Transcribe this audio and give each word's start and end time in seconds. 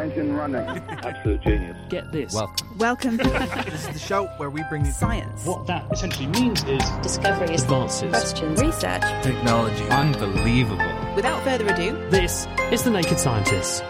Engine 0.00 0.34
running. 0.34 0.60
Absolute 1.04 1.42
genius. 1.42 1.76
Get 1.88 2.10
this. 2.12 2.32
Welcome. 2.34 2.78
Welcome. 2.78 3.16
This 3.18 3.86
is 3.86 3.88
the 3.88 3.98
show 3.98 4.26
where 4.38 4.50
we 4.50 4.62
bring 4.68 4.84
you 4.84 4.92
Science. 4.92 5.44
What 5.44 5.66
that 5.66 5.90
essentially 5.92 6.26
means 6.26 6.64
is 6.64 6.82
Discoveries, 7.02 7.62
Advances. 7.62 8.10
questions, 8.10 8.60
Research. 8.60 9.02
technology. 9.22 9.84
Unbelievable. 9.84 11.14
Without 11.14 11.42
further 11.44 11.66
ado, 11.68 11.92
This 12.10 12.46
is 12.72 12.82
The 12.82 12.90
Naked 12.90 13.18
Scientists. 13.18 13.82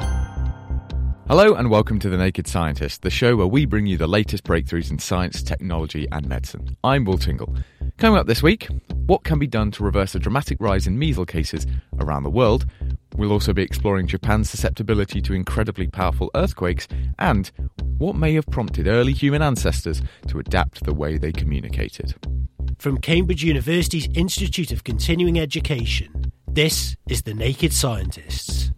Hello 1.29 1.55
and 1.55 1.71
welcome 1.71 2.01
to 2.01 2.09
The 2.09 2.17
Naked 2.17 2.49
Scientist, 2.49 3.03
the 3.03 3.11
show 3.11 3.37
where 3.37 3.47
we 3.47 3.65
bring 3.65 3.87
you 3.87 3.97
the 3.97 4.09
latest 4.09 4.43
breakthroughs 4.43 4.91
in 4.91 4.99
science, 4.99 5.45
technology, 5.45 6.09
and 6.11 6.27
medicine. 6.29 6.77
I'm 6.83 7.05
Will 7.05 7.19
Tingle. 7.19 7.55
Coming 7.99 8.19
up 8.19 8.27
this 8.27 8.43
week, 8.43 8.67
what 9.07 9.23
can 9.23 9.39
be 9.39 9.47
done 9.47 9.71
to 9.73 9.85
reverse 9.85 10.17
a 10.17 10.19
dramatic 10.19 10.59
rise 10.61 10.89
in 10.89 10.99
measles 10.99 11.27
cases 11.29 11.69
around 12.01 12.25
the 12.25 12.31
world? 12.31 12.67
We'll 13.17 13.33
also 13.33 13.53
be 13.53 13.63
exploring 13.63 14.07
Japan's 14.07 14.51
susceptibility 14.51 15.21
to 15.23 15.35
incredibly 15.35 15.89
powerful 15.89 16.31
earthquakes 16.35 16.89
and 17.19 17.51
what 17.99 18.17
may 18.17 18.35
have 18.35 18.47
prompted 18.47 18.87
early 18.87 19.13
human 19.13 19.43
ancestors 19.43 20.03
to 20.29 20.39
adapt 20.39 20.85
the 20.85 20.95
way 20.95 21.19
they 21.19 21.33
communicated. 21.33 22.15
From 22.79 22.99
Cambridge 22.99 23.45
University's 23.45 24.09
Institute 24.15 24.73
of 24.73 24.85
Continuing 24.85 25.39
Education, 25.39 26.33
this 26.49 26.97
is 27.09 27.23
The 27.23 27.35
Naked 27.35 27.73
Scientists. 27.73 28.71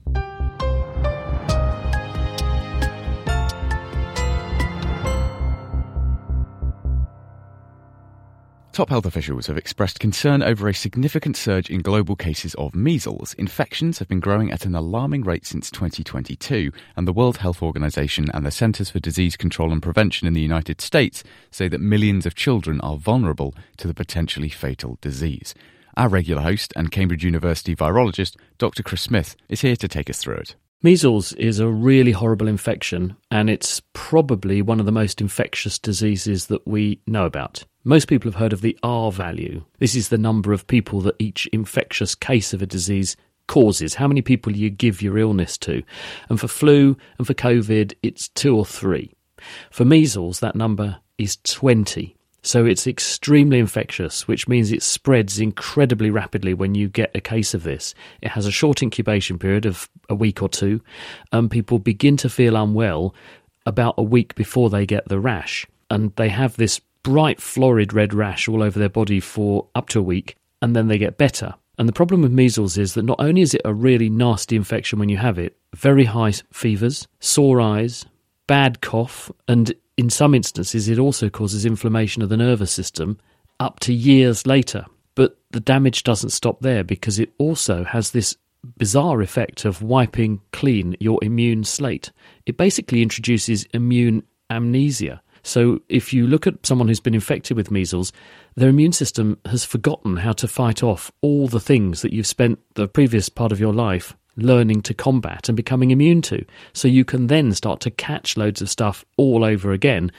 Top 8.73 8.89
health 8.89 9.05
officials 9.05 9.48
have 9.48 9.59
expressed 9.59 10.01
concern 10.01 10.42
over 10.42 10.67
a 10.67 10.73
significant 10.73 11.37
surge 11.37 11.69
in 11.69 11.83
global 11.83 12.17
cases 12.17 12.55
of 12.55 12.75
measles. 12.75 13.34
Infections 13.34 13.98
have 13.98 14.09
been 14.09 14.19
growing 14.19 14.51
at 14.51 14.65
an 14.65 14.75
alarming 14.75 15.25
rate 15.25 15.45
since 15.45 15.70
2022, 15.70 16.73
and 16.97 17.06
the 17.06 17.12
World 17.12 17.37
Health 17.37 17.62
Organization 17.62 18.31
and 18.33 18.47
the 18.47 18.50
Centers 18.50 18.89
for 18.89 18.98
Disease 18.98 19.37
Control 19.37 19.73
and 19.73 19.83
Prevention 19.83 20.27
in 20.27 20.33
the 20.33 20.41
United 20.41 20.81
States 20.81 21.23
say 21.50 21.69
that 21.69 21.83
millions 21.83 22.25
of 22.25 22.34
children 22.34 22.81
are 22.81 22.97
vulnerable 22.97 23.55
to 23.77 23.87
the 23.87 23.93
potentially 23.93 24.48
fatal 24.48 24.97
disease. 25.03 25.55
Our 25.98 26.09
regular 26.09 26.41
host 26.41 26.73
and 26.75 26.91
Cambridge 26.91 27.27
University 27.27 27.77
virologist, 27.77 28.37
Dr. 28.56 28.83
Chris 28.83 29.03
Smith, 29.03 29.37
is 29.50 29.61
here 29.61 29.77
to 29.77 29.87
take 29.87 30.09
us 30.09 30.17
through 30.17 30.37
it. 30.37 30.56
Measles 30.84 31.33
is 31.34 31.61
a 31.61 31.69
really 31.69 32.11
horrible 32.11 32.48
infection, 32.48 33.16
and 33.30 33.48
it's 33.48 33.80
probably 33.92 34.61
one 34.61 34.80
of 34.80 34.86
the 34.86 34.91
most 34.91 35.20
infectious 35.20 35.78
diseases 35.78 36.47
that 36.47 36.66
we 36.66 37.00
know 37.06 37.25
about. 37.25 37.62
Most 37.84 38.08
people 38.08 38.28
have 38.28 38.41
heard 38.41 38.52
of 38.52 38.62
the 38.62 38.77
R 38.83 39.12
value. 39.12 39.64
This 39.78 39.94
is 39.94 40.08
the 40.08 40.19
number 40.19 40.53
of 40.53 40.66
people 40.66 41.00
that 41.03 41.14
each 41.20 41.47
infectious 41.53 42.16
case 42.16 42.53
of 42.53 42.62
a 42.62 42.66
disease 42.66 43.16
causes, 43.47 43.94
how 43.94 44.08
many 44.08 44.22
people 44.22 44.56
you 44.56 44.70
give 44.70 45.00
your 45.00 45.19
illness 45.19 45.56
to. 45.58 45.84
And 46.28 46.41
for 46.41 46.48
flu 46.48 46.97
and 47.16 47.28
for 47.28 47.34
COVID, 47.34 47.94
it's 48.03 48.28
two 48.30 48.56
or 48.56 48.66
three. 48.66 49.12
For 49.70 49.84
measles, 49.84 50.41
that 50.41 50.56
number 50.56 50.97
is 51.16 51.37
20. 51.44 52.16
So 52.44 52.66
it's 52.66 52.88
extremely 52.88 53.60
infectious, 53.60 54.26
which 54.26 54.48
means 54.48 54.72
it 54.72 54.82
spreads 54.82 55.38
incredibly 55.38 56.10
rapidly 56.10 56.54
when 56.54 56.75
you 56.75 56.88
get 56.88 57.14
a 57.14 57.20
case 57.20 57.54
of 57.54 57.62
this. 57.62 57.94
It 58.20 58.30
has 58.30 58.47
a 58.47 58.50
short 58.50 58.82
incubation 58.82 59.38
period 59.38 59.64
of 59.64 59.88
a 60.08 60.14
week 60.14 60.42
or 60.42 60.48
two, 60.48 60.80
and 61.30 61.50
people 61.50 61.78
begin 61.78 62.16
to 62.19 62.28
feel 62.28 62.56
unwell 62.56 63.14
about 63.64 63.94
a 63.97 64.03
week 64.03 64.34
before 64.34 64.70
they 64.70 64.86
get 64.86 65.08
the 65.08 65.20
rash. 65.20 65.66
And 65.88 66.14
they 66.16 66.30
have 66.30 66.56
this 66.56 66.80
bright, 67.04 67.41
florid 67.41 67.92
red 67.92 68.12
rash 68.12 68.48
all 68.48 68.62
over 68.62 68.78
their 68.78 68.88
body 68.88 69.20
for 69.20 69.69
up 69.76 69.88
to 69.91 70.00
a 70.00 70.03
week, 70.03 70.36
and 70.60 70.74
then 70.74 70.88
they 70.88 70.98
get 70.98 71.19
better. 71.19 71.54
And 71.78 71.88
the 71.88 71.92
problem 71.92 72.22
with 72.22 72.32
measles 72.32 72.76
is 72.76 72.94
that 72.94 73.04
not 73.04 73.20
only 73.20 73.42
is 73.42 73.54
it 73.54 73.62
a 73.64 73.72
really 73.72 74.10
nasty 74.10 74.56
infection 74.56 74.98
when 74.98 75.09
you 75.09 75.16
have 75.16 75.38
it, 75.38 75.56
very 75.74 76.04
high 76.04 76.32
fevers, 76.53 77.06
sore 77.20 77.60
eyes, 77.60 78.04
bad 78.47 78.80
cough, 78.80 79.30
and 79.48 79.72
in 79.97 80.10
some 80.10 80.34
instances, 80.34 80.88
it 80.88 80.98
also 80.98 81.28
causes 81.28 81.64
inflammation 81.64 82.22
of 82.22 82.28
the 82.28 82.36
nervous 82.36 82.72
system 82.72 83.19
up 83.60 83.80
to 83.80 83.92
years 83.92 84.47
later. 84.47 84.86
But 85.14 85.38
the 85.50 85.60
damage 85.60 86.04
doesn't 86.04 86.30
stop 86.30 86.60
there 86.60 86.84
because 86.84 87.19
it 87.19 87.32
also 87.38 87.84
has 87.84 88.10
this 88.10 88.36
bizarre 88.78 89.20
effect 89.20 89.64
of 89.64 89.82
wiping 89.82 90.41
clean 90.53 90.97
your 91.00 91.19
immune 91.22 91.64
slate. 91.64 92.10
It 92.47 92.56
basically 92.56 93.03
introduces 93.03 93.64
immune 93.75 94.22
amnesia. 94.50 95.22
So, 95.44 95.80
if 95.88 96.12
you 96.12 96.28
look 96.28 96.47
at 96.47 96.64
someone 96.64 96.86
who's 96.86 97.00
been 97.00 97.16
infected 97.16 97.56
with 97.56 97.72
measles, 97.72 98.12
their 98.54 98.69
immune 98.69 98.92
system 98.92 99.38
has 99.47 99.64
forgotten 99.64 100.19
how 100.19 100.32
to 100.34 100.47
fight 100.47 100.84
off 100.84 101.10
all 101.20 101.48
the 101.48 101.59
things 101.59 102.03
that 102.03 102.12
you've 102.12 102.28
spent 102.28 102.60
the 102.74 102.86
previous 102.86 103.28
part 103.28 103.50
of 103.50 103.59
your 103.59 103.72
life 103.72 104.16
learning 104.37 104.82
to 104.82 104.94
combat 104.94 105.48
and 105.48 105.56
becoming 105.56 105.91
immune 105.91 106.22
to. 106.22 106.44
So 106.72 106.88
you 106.88 107.04
can 107.04 107.26
then 107.26 107.53
start 107.53 107.81
to 107.81 107.91
catch 107.91 108.37
loads 108.37 108.62
of 108.62 108.70
stuff 108.70 109.04
all 109.16 109.44
over 109.44 109.72
again. 109.72 110.10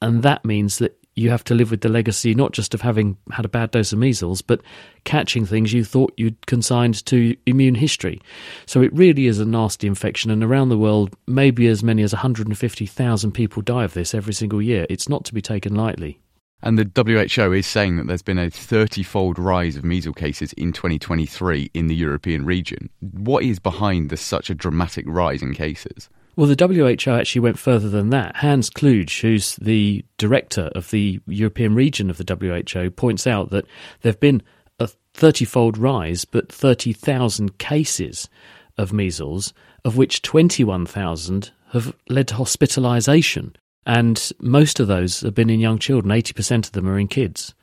And 0.00 0.22
that 0.22 0.44
means 0.44 0.78
that 0.78 0.98
you 1.14 1.30
have 1.30 1.44
to 1.44 1.54
live 1.54 1.70
with 1.70 1.82
the 1.82 1.88
legacy 1.88 2.34
not 2.34 2.52
just 2.52 2.72
of 2.74 2.80
having 2.80 3.16
had 3.30 3.44
a 3.44 3.48
bad 3.48 3.70
dose 3.70 3.92
of 3.92 3.98
measles, 3.98 4.40
but 4.40 4.62
catching 5.04 5.44
things 5.44 5.72
you 5.72 5.84
thought 5.84 6.14
you'd 6.16 6.46
consigned 6.46 7.04
to 7.06 7.36
immune 7.44 7.74
history. 7.74 8.20
So 8.66 8.80
it 8.80 8.92
really 8.94 9.26
is 9.26 9.38
a 9.38 9.44
nasty 9.44 9.86
infection. 9.86 10.30
And 10.30 10.42
around 10.42 10.70
the 10.70 10.78
world, 10.78 11.14
maybe 11.26 11.66
as 11.68 11.82
many 11.82 12.02
as 12.02 12.12
150,000 12.12 13.32
people 13.32 13.62
die 13.62 13.84
of 13.84 13.94
this 13.94 14.14
every 14.14 14.32
single 14.32 14.62
year. 14.62 14.86
It's 14.88 15.08
not 15.08 15.24
to 15.26 15.34
be 15.34 15.42
taken 15.42 15.74
lightly. 15.74 16.18
And 16.62 16.78
the 16.78 16.90
WHO 16.94 17.52
is 17.52 17.66
saying 17.66 17.96
that 17.96 18.06
there's 18.06 18.22
been 18.22 18.38
a 18.38 18.50
30 18.50 19.02
fold 19.02 19.38
rise 19.38 19.76
of 19.76 19.84
measles 19.84 20.14
cases 20.14 20.52
in 20.52 20.72
2023 20.72 21.70
in 21.74 21.88
the 21.88 21.94
European 21.94 22.44
region. 22.44 22.88
What 23.00 23.42
is 23.42 23.58
behind 23.58 24.16
such 24.18 24.48
a 24.48 24.54
dramatic 24.54 25.04
rise 25.08 25.42
in 25.42 25.54
cases? 25.54 26.08
Well, 26.36 26.46
the 26.46 26.66
WHO 26.66 27.10
actually 27.10 27.40
went 27.40 27.58
further 27.58 27.90
than 27.90 28.10
that. 28.10 28.36
Hans 28.36 28.70
Kluge, 28.70 29.20
who's 29.20 29.56
the 29.56 30.04
director 30.16 30.70
of 30.74 30.90
the 30.90 31.20
European 31.26 31.74
region 31.74 32.08
of 32.08 32.16
the 32.16 32.64
WHO, 32.64 32.90
points 32.90 33.26
out 33.26 33.50
that 33.50 33.66
there 34.00 34.12
have 34.12 34.20
been 34.20 34.42
a 34.78 34.88
30 35.14 35.44
fold 35.44 35.76
rise, 35.76 36.24
but 36.24 36.50
30,000 36.50 37.58
cases 37.58 38.30
of 38.78 38.92
measles, 38.92 39.52
of 39.84 39.96
which 39.96 40.22
21,000 40.22 41.50
have 41.72 41.94
led 42.08 42.28
to 42.28 42.34
hospitalisation. 42.34 43.54
And 43.86 44.30
most 44.40 44.80
of 44.80 44.86
those 44.86 45.20
have 45.20 45.34
been 45.34 45.50
in 45.50 45.60
young 45.60 45.78
children, 45.78 46.14
80% 46.14 46.66
of 46.66 46.72
them 46.72 46.88
are 46.88 46.98
in 46.98 47.08
kids. 47.08 47.54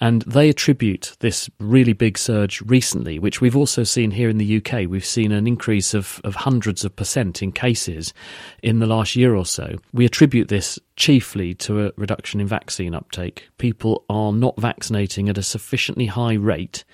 And 0.00 0.22
they 0.22 0.48
attribute 0.48 1.16
this 1.20 1.50
really 1.58 1.92
big 1.92 2.18
surge 2.18 2.60
recently, 2.62 3.18
which 3.18 3.40
we've 3.40 3.56
also 3.56 3.82
seen 3.84 4.12
here 4.12 4.28
in 4.28 4.38
the 4.38 4.56
UK. 4.58 4.88
We've 4.88 5.04
seen 5.04 5.32
an 5.32 5.46
increase 5.46 5.94
of, 5.94 6.20
of 6.24 6.34
hundreds 6.36 6.84
of 6.84 6.94
percent 6.94 7.42
in 7.42 7.52
cases 7.52 8.14
in 8.62 8.78
the 8.78 8.86
last 8.86 9.16
year 9.16 9.34
or 9.34 9.44
so. 9.44 9.76
We 9.92 10.04
attribute 10.04 10.48
this 10.48 10.78
chiefly 10.96 11.54
to 11.54 11.86
a 11.86 11.92
reduction 11.96 12.40
in 12.40 12.46
vaccine 12.46 12.94
uptake. 12.94 13.48
People 13.58 14.04
are 14.08 14.32
not 14.32 14.60
vaccinating 14.60 15.28
at 15.28 15.38
a 15.38 15.42
sufficiently 15.42 16.06
high 16.06 16.34
rate 16.34 16.84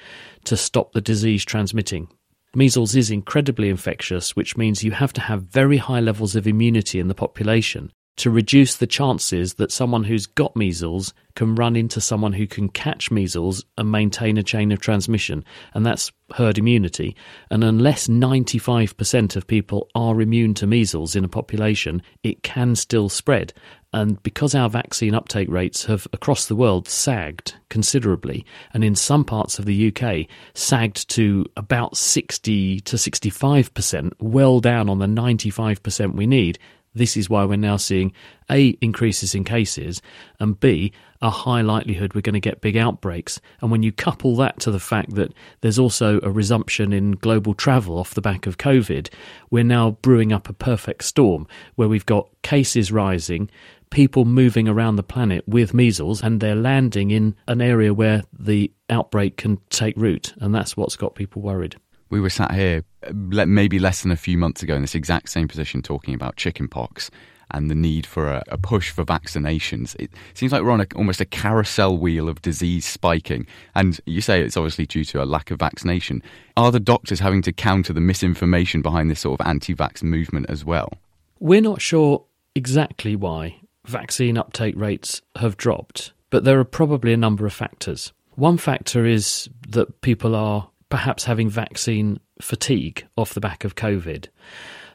to 0.45 0.57
stop 0.57 0.93
the 0.93 1.01
disease 1.01 1.45
transmitting. 1.45 2.09
Measles 2.55 2.95
is 2.95 3.11
incredibly 3.11 3.71
infectious, 3.71 4.37
which 4.37 4.57
means 4.57 4.85
you 4.85 4.91
have 4.93 5.13
to 5.15 5.23
have 5.23 5.43
very 5.45 5.79
high 5.79 6.01
levels 6.01 6.37
of 6.37 6.47
immunity 6.47 6.99
in 6.99 7.09
the 7.09 7.15
population 7.15 7.91
to 8.17 8.31
reduce 8.31 8.77
the 8.77 8.87
chances 8.87 9.55
that 9.55 9.73
someone 9.73 10.05
who's 10.05 10.27
got 10.27 10.55
measles 10.55 11.15
can 11.35 11.55
run 11.55 11.77
into 11.77 12.01
someone 12.01 12.35
who 12.35 12.47
can 12.47 12.69
catch 12.69 13.11
measles 13.11 13.65
and 13.79 13.91
maintain 13.91 14.37
a 14.37 14.43
chain 14.43 14.71
of 14.71 14.81
transmission. 14.81 15.45
And 15.73 15.87
that's 15.87 16.13
herd 16.35 16.59
immunity. 16.59 17.17
And 17.51 17.65
unless 17.65 18.09
95% 18.09 19.37
of 19.37 19.47
people 19.47 19.89
are 19.95 20.21
immune 20.21 20.53
to 20.55 20.67
measles 20.67 21.17
in 21.17 21.25
a 21.25 21.29
population, 21.29 22.03
it 22.23 22.43
can 22.43 22.77
still 22.77 23.09
spread. 23.09 23.55
And 23.95 24.23
because 24.23 24.55
our 24.55 24.71
vaccine 24.71 25.15
uptake 25.15 25.51
rates 25.51 25.85
have 25.85 26.07
across 26.13 26.47
the 26.47 26.57
world 26.57 26.89
sagged 26.89 27.55
considerably, 27.69 28.45
and 28.73 28.85
in 28.85 28.95
some 28.95 29.25
parts 29.25 29.59
of 29.59 29.67
the 29.67 29.95
UK 29.95 30.27
sagged 30.55 31.09
to 31.11 31.45
about 31.57 31.97
60 31.97 32.81
to 32.81 32.97
65%, 32.97 34.13
well 34.19 34.61
down 34.61 34.89
on 34.89 34.99
the 34.99 35.07
95% 35.07 36.15
we 36.15 36.27
need, 36.27 36.59
This 36.95 37.17
is 37.17 37.31
why 37.31 37.45
we're 37.45 37.57
now 37.57 37.77
seeing 37.77 38.13
A, 38.51 38.69
increases 38.81 39.35
in 39.35 39.45
cases, 39.45 40.03
and 40.39 40.59
B, 40.59 40.93
a 41.23 41.31
high 41.31 41.63
likelihood 41.63 42.15
we're 42.15 42.21
going 42.21 42.35
to 42.35 42.41
get 42.41 42.61
big 42.61 42.77
outbreaks. 42.77 43.41
And 43.61 43.71
when 43.71 43.83
you 43.83 43.93
couple 43.93 44.37
that 44.37 44.61
to 44.61 44.71
the 44.71 44.81
fact 44.81 45.15
that 45.15 45.33
there's 45.61 45.79
also 45.79 46.21
a 46.23 46.31
resumption 46.31 46.93
in 46.93 47.13
global 47.13 47.55
travel 47.55 47.99
off 47.99 48.15
the 48.15 48.21
back 48.21 48.47
of 48.47 48.59
COVID, 48.59 49.09
we're 49.51 49.65
now 49.65 49.93
brewing 50.03 50.33
up 50.33 50.49
a 50.49 50.53
perfect 50.53 51.05
storm 51.05 51.47
where 51.77 51.89
we've 51.89 52.07
got 52.07 52.29
cases 52.43 52.93
rising, 52.93 53.49
people 53.91 54.25
moving 54.25 54.69
around 54.69 54.97
the 54.97 55.03
planet 55.03 55.47
with 55.47 55.73
measles, 55.73 56.23
and 56.23 56.41
they're 56.41 56.57
landing 56.57 57.11
in 57.11 57.37
an 57.47 57.63
area 57.63 57.95
where 57.95 58.23
the 58.39 58.71
outbreak 58.91 59.37
can 59.37 59.59
take 59.71 59.97
root. 59.97 60.35
And 60.41 60.55
that's 60.55 60.77
what's 60.77 60.97
got 60.97 61.15
people 61.15 61.41
worried 61.41 61.77
we 62.13 62.21
were 62.21 62.31
sat 62.31 62.53
here 62.53 62.85
uh, 63.09 63.47
maybe 63.47 63.79
less 63.79 64.03
than 64.03 64.13
a 64.13 64.17
few 64.17 64.37
months 64.37 64.63
ago 64.63 64.77
in 64.77 64.83
this 64.83 64.95
exact 64.95 65.31
same 65.31 65.49
position 65.49 65.81
talking 65.81 66.15
about 66.15 66.37
chickenpox 66.37 67.11
and 67.53 67.71
the 67.71 67.75
need 67.75 68.07
for 68.07 68.29
a, 68.29 68.43
a, 68.49 68.59
push 68.59 68.91
for 68.91 69.03
vaccinations. 69.05 69.97
It 69.99 70.11
seems 70.35 70.53
like 70.53 70.63
we're 70.63 70.71
on 70.71 70.83
a, 70.83 70.87
almost 70.95 71.23
a 71.23 71.25
carousel 71.25 71.97
wheel 71.97 72.29
of 72.29 72.41
disease 72.43 72.85
spiking. 72.85 73.47
And 73.75 73.99
you 74.05 74.21
say 74.21 74.43
it's 74.43 74.57
obviously 74.57 74.87
due 74.87 75.05
to 75.07 75.23
a 75.23 75.25
lack 75.25 75.51
of 75.51 75.59
vaccination. 75.59 76.23
Are 76.57 76.71
the 76.71 76.81
doctors 76.81 77.21
having 77.21 77.43
to 77.43 77.53
counter 77.53 77.95
the 77.95 78.01
misinformation 78.01 78.83
behind 78.83 79.11
this 79.11 79.21
sort 79.21 79.41
of 79.41 79.47
anti 79.47 79.75
vax 79.75 80.03
movement 80.03 80.47
as 80.49 80.65
well? 80.65 80.93
We're 81.41 81.63
not 81.63 81.81
sure 81.81 82.25
exactly 82.55 83.17
why 83.17 83.61
vaccine 83.87 84.37
uptake 84.37 84.75
rates 84.77 85.23
have 85.37 85.57
dropped, 85.57 86.13
but 86.31 86.45
there 86.45 86.59
are 86.59 86.65
probably 86.65 87.13
a 87.15 87.19
number 87.19 87.47
of 87.47 87.53
factors. 87.55 88.13
One 88.35 88.57
factor 88.57 89.05
is 89.05 89.49
that 89.69 90.01
people 90.01 90.35
are 90.35 90.69
perhaps 90.93 91.25
having 91.25 91.49
vaccine 91.49 92.21
fatigue 92.39 93.07
off 93.17 93.33
the 93.33 93.41
back 93.41 93.65
of 93.65 93.75
COVID. 93.75 94.29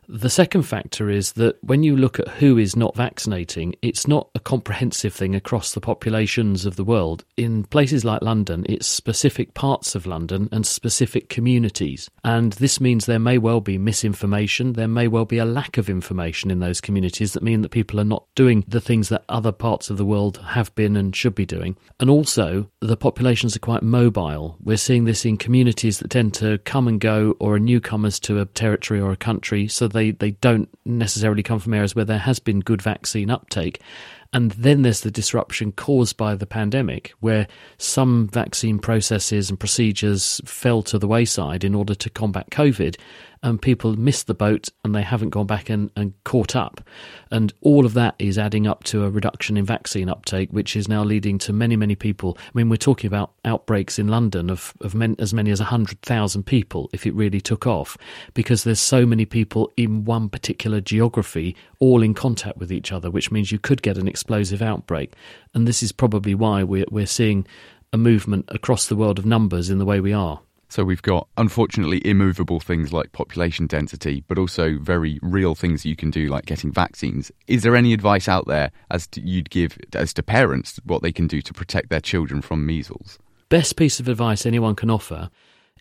The 0.09 0.29
second 0.29 0.61
factor 0.61 1.09
is 1.09 1.33
that 1.33 1.61
when 1.61 1.83
you 1.83 1.97
look 1.97 2.17
at 2.17 2.29
who 2.29 2.57
is 2.57 2.77
not 2.77 2.95
vaccinating, 2.95 3.75
it's 3.81 4.07
not 4.07 4.29
a 4.35 4.39
comprehensive 4.39 5.13
thing 5.13 5.35
across 5.35 5.73
the 5.73 5.81
populations 5.81 6.65
of 6.65 6.77
the 6.77 6.85
world. 6.85 7.25
In 7.35 7.65
places 7.65 8.05
like 8.05 8.21
London, 8.21 8.65
it's 8.69 8.87
specific 8.87 9.53
parts 9.53 9.95
of 9.95 10.05
London 10.05 10.47
and 10.53 10.65
specific 10.65 11.27
communities. 11.27 12.09
And 12.23 12.53
this 12.53 12.79
means 12.79 13.05
there 13.05 13.19
may 13.19 13.37
well 13.37 13.59
be 13.59 13.77
misinformation, 13.77 14.73
there 14.73 14.87
may 14.87 15.09
well 15.09 15.25
be 15.25 15.39
a 15.39 15.45
lack 15.45 15.77
of 15.77 15.89
information 15.89 16.51
in 16.51 16.61
those 16.61 16.79
communities 16.79 17.33
that 17.33 17.43
mean 17.43 17.61
that 17.61 17.71
people 17.71 17.99
are 17.99 18.05
not 18.05 18.23
doing 18.33 18.63
the 18.65 18.79
things 18.79 19.09
that 19.09 19.25
other 19.27 19.51
parts 19.51 19.89
of 19.89 19.97
the 19.97 20.05
world 20.05 20.37
have 20.37 20.73
been 20.73 20.95
and 20.95 21.17
should 21.17 21.35
be 21.35 21.45
doing. 21.45 21.75
And 21.99 22.09
also, 22.09 22.71
the 22.79 22.95
populations 22.95 23.57
are 23.57 23.59
quite 23.59 23.83
mobile. 23.83 24.55
We're 24.63 24.77
seeing 24.77 25.03
this 25.03 25.25
in 25.25 25.35
communities 25.35 25.99
that 25.99 26.11
tend 26.11 26.33
to 26.35 26.59
come 26.59 26.87
and 26.87 27.01
go 27.01 27.35
or 27.39 27.55
are 27.55 27.59
newcomers 27.59 28.21
to 28.21 28.39
a 28.39 28.45
territory 28.45 29.01
or 29.01 29.11
a 29.11 29.17
country. 29.17 29.67
So 29.67 29.89
they, 29.97 30.11
they 30.11 30.31
don't 30.31 30.69
necessarily 30.85 31.43
come 31.43 31.59
from 31.59 31.73
areas 31.73 31.95
where 31.95 32.05
there 32.05 32.19
has 32.19 32.39
been 32.39 32.59
good 32.59 32.81
vaccine 32.81 33.29
uptake. 33.31 33.81
And 34.33 34.51
then 34.51 34.81
there's 34.81 35.01
the 35.01 35.11
disruption 35.11 35.71
caused 35.71 36.17
by 36.17 36.35
the 36.35 36.45
pandemic, 36.45 37.13
where 37.19 37.47
some 37.77 38.27
vaccine 38.27 38.79
processes 38.79 39.49
and 39.49 39.59
procedures 39.59 40.41
fell 40.45 40.83
to 40.83 40.99
the 40.99 41.07
wayside 41.07 41.63
in 41.63 41.73
order 41.73 41.95
to 41.95 42.09
combat 42.09 42.49
COVID 42.49 42.97
and 43.43 43.61
people 43.61 43.95
missed 43.95 44.27
the 44.27 44.33
boat 44.33 44.69
and 44.83 44.95
they 44.95 45.01
haven't 45.01 45.29
gone 45.29 45.45
back 45.45 45.69
and, 45.69 45.91
and 45.95 46.13
caught 46.23 46.55
up. 46.55 46.81
And 47.31 47.53
all 47.61 47.85
of 47.85 47.93
that 47.93 48.15
is 48.19 48.37
adding 48.37 48.67
up 48.67 48.83
to 48.85 49.03
a 49.03 49.09
reduction 49.09 49.57
in 49.57 49.65
vaccine 49.65 50.09
uptake, 50.09 50.49
which 50.51 50.75
is 50.75 50.87
now 50.87 51.03
leading 51.03 51.37
to 51.39 51.53
many, 51.53 51.75
many 51.75 51.95
people. 51.95 52.37
I 52.39 52.51
mean, 52.53 52.69
we're 52.69 52.77
talking 52.77 53.07
about 53.07 53.33
outbreaks 53.45 53.99
in 53.99 54.07
London 54.07 54.49
of, 54.49 54.73
of 54.81 54.95
men, 54.95 55.15
as 55.19 55.33
many 55.33 55.51
as 55.51 55.59
100,000 55.59 56.43
people 56.43 56.89
if 56.93 57.05
it 57.05 57.13
really 57.13 57.41
took 57.41 57.67
off, 57.67 57.97
because 58.33 58.63
there's 58.63 58.79
so 58.79 59.05
many 59.05 59.25
people 59.25 59.71
in 59.77 60.05
one 60.05 60.29
particular 60.29 60.81
geography 60.81 61.55
all 61.79 62.01
in 62.01 62.13
contact 62.13 62.57
with 62.57 62.71
each 62.71 62.91
other, 62.91 63.11
which 63.11 63.31
means 63.31 63.51
you 63.51 63.59
could 63.59 63.81
get 63.81 63.97
an 63.97 64.07
explosive 64.17 64.63
outbreak. 64.63 65.13
And 65.53 65.67
this 65.67 65.83
is 65.83 65.91
probably 65.91 66.33
why 66.33 66.63
we're, 66.63 66.85
we're 66.89 67.05
seeing 67.05 67.45
a 67.93 67.97
movement 67.97 68.45
across 68.49 68.87
the 68.87 68.95
world 68.95 69.19
of 69.19 69.25
numbers 69.25 69.69
in 69.69 69.77
the 69.77 69.85
way 69.85 69.99
we 69.99 70.11
are. 70.11 70.39
So 70.69 70.83
we've 70.83 71.03
got 71.03 71.27
unfortunately 71.37 72.05
immovable 72.05 72.59
things 72.59 72.91
like 72.91 73.11
population 73.13 73.67
density, 73.67 74.23
but 74.27 74.37
also 74.37 74.79
very 74.79 75.19
real 75.21 75.55
things 75.55 75.85
you 75.85 75.95
can 75.95 76.09
do 76.09 76.27
like 76.27 76.45
getting 76.45 76.73
vaccines. 76.73 77.31
Is 77.45 77.61
there 77.61 77.75
any 77.75 77.93
advice 77.93 78.27
out 78.27 78.47
there 78.47 78.71
as 78.91 79.07
to, 79.07 79.21
you'd 79.21 79.49
give 79.49 79.77
as 79.93 80.13
to 80.15 80.23
parents 80.23 80.79
what 80.83 81.03
they 81.03 81.11
can 81.11 81.27
do 81.27 81.41
to 81.41 81.53
protect 81.53 81.89
their 81.89 82.01
children 82.01 82.41
from 82.41 82.65
measles? 82.65 83.17
Best 83.49 83.77
piece 83.77 83.99
of 84.01 84.09
advice 84.09 84.45
anyone 84.45 84.75
can 84.75 84.89
offer 84.89 85.29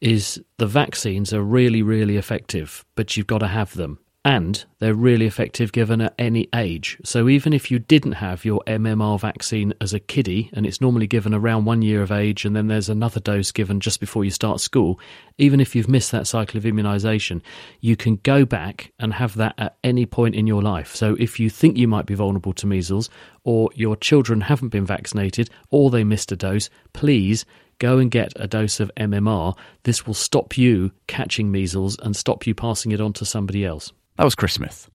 is 0.00 0.40
the 0.58 0.66
vaccines 0.66 1.32
are 1.32 1.42
really 1.42 1.82
really 1.82 2.16
effective, 2.16 2.84
but 2.94 3.16
you've 3.16 3.26
got 3.26 3.38
to 3.38 3.48
have 3.48 3.74
them 3.74 3.98
and 4.26 4.64
they're 4.80 4.92
really 4.92 5.24
effective 5.24 5.70
given 5.70 6.00
at 6.00 6.12
any 6.18 6.48
age. 6.52 6.98
So 7.04 7.28
even 7.28 7.52
if 7.52 7.70
you 7.70 7.78
didn't 7.78 8.14
have 8.14 8.44
your 8.44 8.60
MMR 8.66 9.20
vaccine 9.20 9.72
as 9.80 9.94
a 9.94 10.00
kiddie, 10.00 10.50
and 10.52 10.66
it's 10.66 10.80
normally 10.80 11.06
given 11.06 11.32
around 11.32 11.64
one 11.64 11.80
year 11.80 12.02
of 12.02 12.10
age, 12.10 12.44
and 12.44 12.56
then 12.56 12.66
there's 12.66 12.88
another 12.88 13.20
dose 13.20 13.52
given 13.52 13.78
just 13.78 14.00
before 14.00 14.24
you 14.24 14.32
start 14.32 14.60
school, 14.60 14.98
even 15.38 15.60
if 15.60 15.76
you've 15.76 15.88
missed 15.88 16.10
that 16.10 16.26
cycle 16.26 16.58
of 16.58 16.64
immunisation, 16.64 17.40
you 17.80 17.94
can 17.94 18.16
go 18.16 18.44
back 18.44 18.92
and 18.98 19.14
have 19.14 19.36
that 19.36 19.54
at 19.58 19.76
any 19.84 20.06
point 20.06 20.34
in 20.34 20.48
your 20.48 20.60
life. 20.60 20.96
So 20.96 21.14
if 21.20 21.38
you 21.38 21.48
think 21.48 21.76
you 21.76 21.86
might 21.86 22.06
be 22.06 22.14
vulnerable 22.14 22.52
to 22.54 22.66
measles, 22.66 23.08
or 23.44 23.70
your 23.76 23.94
children 23.94 24.40
haven't 24.40 24.70
been 24.70 24.84
vaccinated, 24.86 25.50
or 25.70 25.88
they 25.88 26.02
missed 26.02 26.32
a 26.32 26.36
dose, 26.36 26.68
please 26.94 27.44
go 27.78 27.98
and 27.98 28.10
get 28.10 28.32
a 28.34 28.48
dose 28.48 28.80
of 28.80 28.90
MMR. 28.96 29.56
This 29.84 30.04
will 30.04 30.14
stop 30.14 30.58
you 30.58 30.90
catching 31.06 31.52
measles 31.52 31.96
and 32.00 32.16
stop 32.16 32.44
you 32.44 32.56
passing 32.56 32.90
it 32.90 33.00
on 33.00 33.12
to 33.12 33.24
somebody 33.24 33.64
else. 33.64 33.92
That 34.16 34.24
was 34.24 34.34
Chris 34.34 34.54
Smith. 34.54 34.88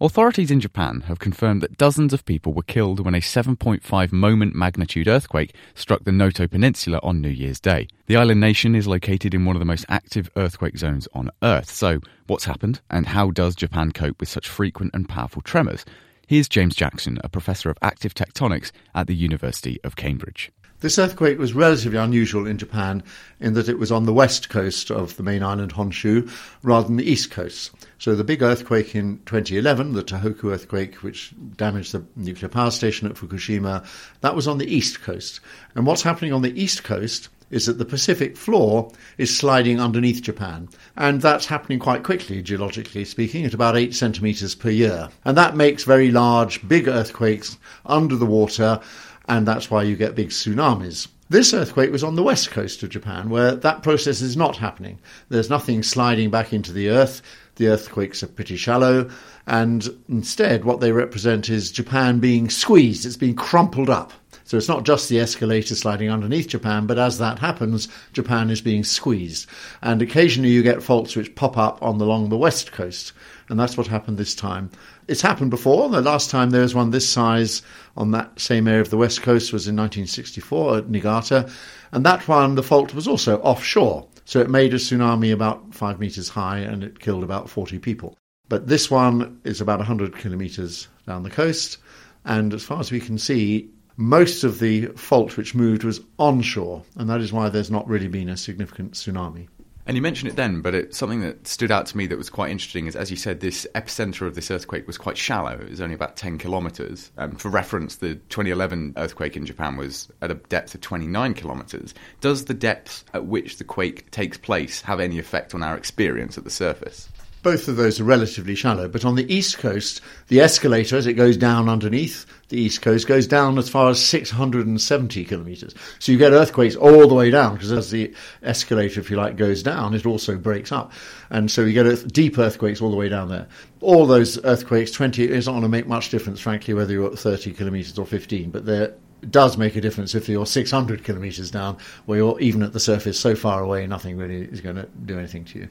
Authorities 0.00 0.50
in 0.50 0.58
Japan 0.58 1.02
have 1.02 1.18
confirmed 1.18 1.60
that 1.60 1.76
dozens 1.76 2.14
of 2.14 2.24
people 2.24 2.54
were 2.54 2.62
killed 2.62 3.04
when 3.04 3.14
a 3.14 3.20
7.5 3.20 4.12
moment 4.12 4.54
magnitude 4.54 5.08
earthquake 5.08 5.54
struck 5.74 6.04
the 6.04 6.10
Noto 6.10 6.48
Peninsula 6.48 6.98
on 7.02 7.20
New 7.20 7.28
Year's 7.28 7.60
Day. 7.60 7.86
The 8.06 8.16
island 8.16 8.40
nation 8.40 8.74
is 8.74 8.88
located 8.88 9.34
in 9.34 9.44
one 9.44 9.54
of 9.54 9.60
the 9.60 9.66
most 9.66 9.84
active 9.90 10.30
earthquake 10.36 10.78
zones 10.78 11.06
on 11.12 11.30
Earth. 11.42 11.70
So, 11.70 12.00
what's 12.28 12.46
happened, 12.46 12.80
and 12.88 13.06
how 13.06 13.30
does 13.30 13.54
Japan 13.54 13.92
cope 13.92 14.18
with 14.18 14.30
such 14.30 14.48
frequent 14.48 14.92
and 14.94 15.06
powerful 15.06 15.42
tremors? 15.42 15.84
Here's 16.26 16.48
James 16.48 16.74
Jackson, 16.74 17.18
a 17.22 17.28
professor 17.28 17.68
of 17.68 17.76
active 17.82 18.14
tectonics 18.14 18.72
at 18.94 19.06
the 19.06 19.14
University 19.14 19.78
of 19.84 19.96
Cambridge. 19.96 20.50
This 20.82 20.98
earthquake 20.98 21.38
was 21.38 21.54
relatively 21.54 21.96
unusual 21.96 22.44
in 22.44 22.58
Japan 22.58 23.04
in 23.38 23.54
that 23.54 23.68
it 23.68 23.78
was 23.78 23.92
on 23.92 24.04
the 24.04 24.12
west 24.12 24.48
coast 24.48 24.90
of 24.90 25.16
the 25.16 25.22
main 25.22 25.40
island 25.40 25.72
Honshu 25.74 26.28
rather 26.64 26.88
than 26.88 26.96
the 26.96 27.08
east 27.08 27.30
coast. 27.30 27.70
So 27.98 28.16
the 28.16 28.24
big 28.24 28.42
earthquake 28.42 28.96
in 28.96 29.20
2011, 29.26 29.92
the 29.92 30.02
Tohoku 30.02 30.52
earthquake, 30.52 30.96
which 30.96 31.32
damaged 31.56 31.92
the 31.92 32.04
nuclear 32.16 32.48
power 32.48 32.72
station 32.72 33.06
at 33.06 33.14
Fukushima, 33.14 33.86
that 34.22 34.34
was 34.34 34.48
on 34.48 34.58
the 34.58 34.66
east 34.66 35.02
coast. 35.02 35.38
And 35.76 35.86
what's 35.86 36.02
happening 36.02 36.32
on 36.32 36.42
the 36.42 36.60
east 36.60 36.82
coast 36.82 37.28
is 37.52 37.66
that 37.66 37.78
the 37.78 37.84
Pacific 37.84 38.36
floor 38.36 38.90
is 39.18 39.36
sliding 39.36 39.78
underneath 39.78 40.22
Japan. 40.22 40.68
And 40.96 41.22
that's 41.22 41.46
happening 41.46 41.78
quite 41.78 42.02
quickly, 42.02 42.42
geologically 42.42 43.04
speaking, 43.04 43.44
at 43.44 43.54
about 43.54 43.76
8 43.76 43.94
centimetres 43.94 44.56
per 44.56 44.70
year. 44.70 45.10
And 45.24 45.36
that 45.36 45.54
makes 45.54 45.84
very 45.84 46.10
large, 46.10 46.66
big 46.66 46.88
earthquakes 46.88 47.56
under 47.86 48.16
the 48.16 48.26
water 48.26 48.80
and 49.28 49.46
that's 49.46 49.70
why 49.70 49.82
you 49.82 49.96
get 49.96 50.14
big 50.14 50.30
tsunamis. 50.30 51.08
This 51.30 51.54
earthquake 51.54 51.90
was 51.90 52.04
on 52.04 52.14
the 52.14 52.22
west 52.22 52.50
coast 52.50 52.82
of 52.82 52.90
Japan, 52.90 53.30
where 53.30 53.54
that 53.54 53.82
process 53.82 54.20
is 54.20 54.36
not 54.36 54.56
happening. 54.56 54.98
There's 55.30 55.48
nothing 55.48 55.82
sliding 55.82 56.30
back 56.30 56.52
into 56.52 56.72
the 56.72 56.90
earth. 56.90 57.22
The 57.56 57.68
earthquakes 57.68 58.22
are 58.22 58.28
pretty 58.28 58.56
shallow, 58.56 59.10
and 59.46 59.88
instead, 60.08 60.64
what 60.64 60.80
they 60.80 60.92
represent 60.92 61.48
is 61.48 61.70
Japan 61.70 62.18
being 62.18 62.50
squeezed, 62.50 63.06
it's 63.06 63.16
being 63.16 63.34
crumpled 63.34 63.90
up. 63.90 64.12
So 64.44 64.58
it's 64.58 64.68
not 64.68 64.84
just 64.84 65.08
the 65.08 65.20
escalator 65.20 65.74
sliding 65.74 66.10
underneath 66.10 66.48
Japan, 66.48 66.86
but 66.86 66.98
as 66.98 67.16
that 67.18 67.38
happens, 67.38 67.88
Japan 68.12 68.50
is 68.50 68.60
being 68.60 68.84
squeezed. 68.84 69.48
And 69.80 70.02
occasionally 70.02 70.50
you 70.50 70.62
get 70.62 70.82
faults 70.82 71.16
which 71.16 71.34
pop 71.34 71.56
up 71.56 71.82
on 71.82 71.96
the, 71.96 72.04
along 72.04 72.28
the 72.28 72.36
west 72.36 72.72
coast. 72.72 73.12
And 73.52 73.60
that's 73.60 73.76
what 73.76 73.86
happened 73.86 74.16
this 74.16 74.34
time. 74.34 74.70
It's 75.08 75.20
happened 75.20 75.50
before. 75.50 75.90
The 75.90 76.00
last 76.00 76.30
time 76.30 76.48
there 76.48 76.62
was 76.62 76.74
one 76.74 76.90
this 76.90 77.06
size 77.06 77.60
on 77.98 78.10
that 78.12 78.40
same 78.40 78.66
area 78.66 78.80
of 78.80 78.88
the 78.88 78.96
west 78.96 79.20
coast 79.20 79.52
was 79.52 79.68
in 79.68 79.76
1964 79.76 80.78
at 80.78 80.88
Niigata, 80.88 81.50
and 81.92 82.02
that 82.06 82.26
one 82.26 82.54
the 82.54 82.62
fault 82.62 82.94
was 82.94 83.06
also 83.06 83.40
offshore, 83.40 84.08
so 84.24 84.40
it 84.40 84.48
made 84.48 84.72
a 84.72 84.78
tsunami 84.78 85.34
about 85.34 85.74
five 85.74 86.00
meters 86.00 86.30
high 86.30 86.60
and 86.60 86.82
it 86.82 86.98
killed 86.98 87.22
about 87.22 87.50
40 87.50 87.78
people. 87.78 88.16
But 88.48 88.68
this 88.68 88.90
one 88.90 89.38
is 89.44 89.60
about 89.60 89.80
100 89.80 90.16
kilometers 90.16 90.88
down 91.06 91.22
the 91.22 91.28
coast, 91.28 91.76
and 92.24 92.54
as 92.54 92.64
far 92.64 92.80
as 92.80 92.90
we 92.90 93.00
can 93.00 93.18
see, 93.18 93.68
most 93.98 94.44
of 94.44 94.60
the 94.60 94.86
fault 94.96 95.36
which 95.36 95.54
moved 95.54 95.84
was 95.84 96.00
onshore, 96.18 96.84
and 96.96 97.10
that 97.10 97.20
is 97.20 97.34
why 97.34 97.50
there's 97.50 97.70
not 97.70 97.86
really 97.86 98.08
been 98.08 98.30
a 98.30 98.36
significant 98.38 98.92
tsunami. 98.92 99.48
And 99.84 99.96
you 99.96 100.02
mentioned 100.02 100.30
it 100.30 100.36
then, 100.36 100.60
but 100.60 100.74
it, 100.74 100.94
something 100.94 101.20
that 101.22 101.46
stood 101.48 101.72
out 101.72 101.86
to 101.86 101.96
me 101.96 102.06
that 102.06 102.16
was 102.16 102.30
quite 102.30 102.50
interesting 102.50 102.86
is, 102.86 102.94
as 102.94 103.10
you 103.10 103.16
said, 103.16 103.40
this 103.40 103.66
epicenter 103.74 104.26
of 104.26 104.36
this 104.36 104.50
earthquake 104.50 104.86
was 104.86 104.96
quite 104.96 105.18
shallow. 105.18 105.52
It 105.52 105.70
was 105.70 105.80
only 105.80 105.94
about 105.94 106.16
10 106.16 106.38
kilometers. 106.38 107.10
Um, 107.18 107.32
for 107.32 107.48
reference, 107.48 107.96
the 107.96 108.14
2011 108.14 108.94
earthquake 108.96 109.36
in 109.36 109.44
Japan 109.44 109.76
was 109.76 110.08
at 110.20 110.30
a 110.30 110.34
depth 110.34 110.74
of 110.76 110.82
29 110.82 111.34
kilometers. 111.34 111.94
Does 112.20 112.44
the 112.44 112.54
depth 112.54 113.04
at 113.12 113.26
which 113.26 113.56
the 113.56 113.64
quake 113.64 114.08
takes 114.12 114.38
place 114.38 114.82
have 114.82 115.00
any 115.00 115.18
effect 115.18 115.52
on 115.52 115.64
our 115.64 115.76
experience 115.76 116.38
at 116.38 116.44
the 116.44 116.50
surface? 116.50 117.08
Both 117.42 117.68
of 117.68 117.76
those 117.76 118.00
are 118.00 118.04
relatively 118.04 118.54
shallow. 118.54 118.88
But 118.88 119.04
on 119.04 119.16
the 119.16 119.32
east 119.32 119.58
coast, 119.58 120.00
the 120.28 120.40
escalator, 120.40 120.96
as 120.96 121.06
it 121.06 121.14
goes 121.14 121.36
down 121.36 121.68
underneath 121.68 122.24
the 122.48 122.58
east 122.58 122.82
coast, 122.82 123.06
goes 123.06 123.26
down 123.26 123.58
as 123.58 123.68
far 123.68 123.90
as 123.90 124.04
670 124.04 125.24
kilometres. 125.24 125.74
So 125.98 126.12
you 126.12 126.18
get 126.18 126.32
earthquakes 126.32 126.76
all 126.76 127.08
the 127.08 127.14
way 127.14 127.30
down, 127.30 127.54
because 127.54 127.72
as 127.72 127.90
the 127.90 128.14
escalator, 128.42 129.00
if 129.00 129.10
you 129.10 129.16
like, 129.16 129.36
goes 129.36 129.62
down, 129.62 129.94
it 129.94 130.06
also 130.06 130.36
breaks 130.36 130.72
up. 130.72 130.92
And 131.30 131.50
so 131.50 131.62
you 131.62 131.72
get 131.72 132.12
deep 132.12 132.38
earthquakes 132.38 132.80
all 132.80 132.90
the 132.90 132.96
way 132.96 133.08
down 133.08 133.28
there. 133.28 133.48
All 133.80 134.06
those 134.06 134.42
earthquakes, 134.44 134.90
20, 134.92 135.24
it's 135.24 135.46
not 135.46 135.52
going 135.52 135.62
to 135.62 135.68
make 135.68 135.86
much 135.86 136.10
difference, 136.10 136.40
frankly, 136.40 136.74
whether 136.74 136.92
you're 136.92 137.12
at 137.12 137.18
30 137.18 137.52
kilometres 137.52 137.98
or 137.98 138.06
15, 138.06 138.50
but 138.50 138.66
they're 138.66 138.94
does 139.30 139.56
make 139.56 139.76
a 139.76 139.80
difference 139.80 140.16
if 140.16 140.28
you're 140.28 140.44
600 140.44 141.04
kilometres 141.04 141.50
down, 141.52 141.76
where 142.06 142.18
you're 142.18 142.40
even 142.40 142.60
at 142.60 142.72
the 142.72 142.80
surface 142.80 143.18
so 143.18 143.36
far 143.36 143.62
away, 143.62 143.86
nothing 143.86 144.16
really 144.16 144.42
is 144.42 144.60
going 144.60 144.74
to 144.74 144.88
do 145.06 145.16
anything 145.16 145.44
to 145.44 145.60
you. 145.60 145.68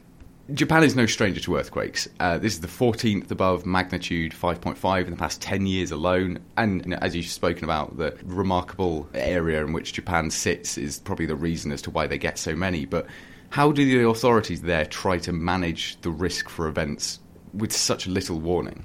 Japan 0.54 0.84
is 0.84 0.96
no 0.96 1.06
stranger 1.06 1.40
to 1.42 1.56
earthquakes. 1.56 2.10
Uh, 2.20 2.38
this 2.38 2.54
is 2.54 2.62
the 2.62 2.68
14th 2.68 3.32
above 3.32 3.66
magnitude 3.66 4.34
5.5 4.34 5.06
in 5.06 5.12
the 5.12 5.18
past 5.18 5.42
10 5.42 5.66
years 5.66 5.92
alone. 5.92 6.40
And 6.58 6.94
as 6.96 7.16
you've 7.16 7.28
spoken 7.28 7.64
about, 7.64 7.98
the 7.98 8.18
remarkable 8.24 9.08
area 9.14 9.64
in 9.64 9.72
which 9.72 9.94
Japan 9.94 10.30
sits 10.30 10.78
is 10.78 11.00
probably 11.00 11.26
the 11.26 11.36
reason 11.36 11.72
as 11.72 11.82
to 11.84 11.92
why 11.92 12.08
they 12.08 12.18
get 12.18 12.38
so 12.38 12.56
many. 12.56 12.86
But 12.86 13.06
how 13.50 13.72
do 13.72 13.86
the 13.86 14.08
authorities 14.08 14.62
there 14.62 14.86
try 14.86 15.20
to 15.20 15.32
manage 15.32 16.00
the 16.02 16.10
risk 16.10 16.50
for 16.50 16.68
events 16.68 17.20
with 17.54 17.72
such 17.72 18.08
little 18.08 18.40
warning? 18.40 18.84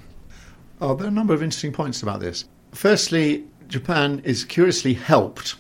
Oh, 0.81 0.95
there 0.95 1.07
are 1.07 1.11
a 1.11 1.13
number 1.13 1.35
of 1.35 1.43
interesting 1.43 1.73
points 1.73 2.03
about 2.03 2.21
this. 2.21 2.45
Firstly, 2.73 3.45
Japan 3.67 4.21
is 4.25 4.45
curiously 4.45 4.95
helped 4.95 5.57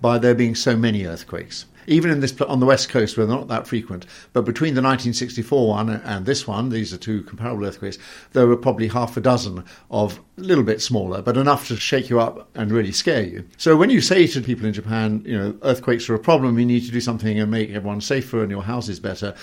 by 0.00 0.18
there 0.18 0.34
being 0.34 0.54
so 0.54 0.76
many 0.76 1.04
earthquakes 1.04 1.66
even 1.86 2.10
in 2.10 2.20
this 2.20 2.38
on 2.42 2.60
the 2.60 2.66
west 2.66 2.88
coast 2.88 3.16
where 3.16 3.26
they're 3.26 3.36
not 3.36 3.48
that 3.48 3.66
frequent. 3.66 4.06
But 4.32 4.42
between 4.42 4.74
the 4.74 4.82
1964 4.82 5.68
one 5.68 5.90
and 5.90 6.26
this 6.26 6.46
one, 6.46 6.68
these 6.68 6.92
are 6.92 6.98
two 6.98 7.22
comparable 7.22 7.64
earthquakes. 7.64 7.98
There 8.32 8.46
were 8.46 8.56
probably 8.56 8.88
half 8.88 9.16
a 9.16 9.20
dozen 9.20 9.64
of 9.90 10.20
a 10.38 10.40
little 10.40 10.64
bit 10.64 10.80
smaller, 10.80 11.22
but 11.22 11.36
enough 11.36 11.68
to 11.68 11.76
shake 11.76 12.10
you 12.10 12.20
up 12.20 12.48
and 12.54 12.70
really 12.70 12.92
scare 12.92 13.22
you. 13.22 13.48
So 13.56 13.76
when 13.76 13.90
you 13.90 14.00
say 14.00 14.26
to 14.26 14.40
people 14.40 14.66
in 14.66 14.72
Japan, 14.72 15.22
you 15.24 15.38
know, 15.38 15.56
earthquakes 15.62 16.08
are 16.08 16.14
a 16.14 16.18
problem, 16.18 16.58
you 16.58 16.66
need 16.66 16.84
to 16.84 16.92
do 16.92 17.00
something 17.00 17.38
and 17.38 17.50
make 17.50 17.70
everyone 17.70 18.00
safer 18.00 18.42
and 18.42 18.50
your 18.50 18.62
houses 18.62 19.00
better 19.00 19.34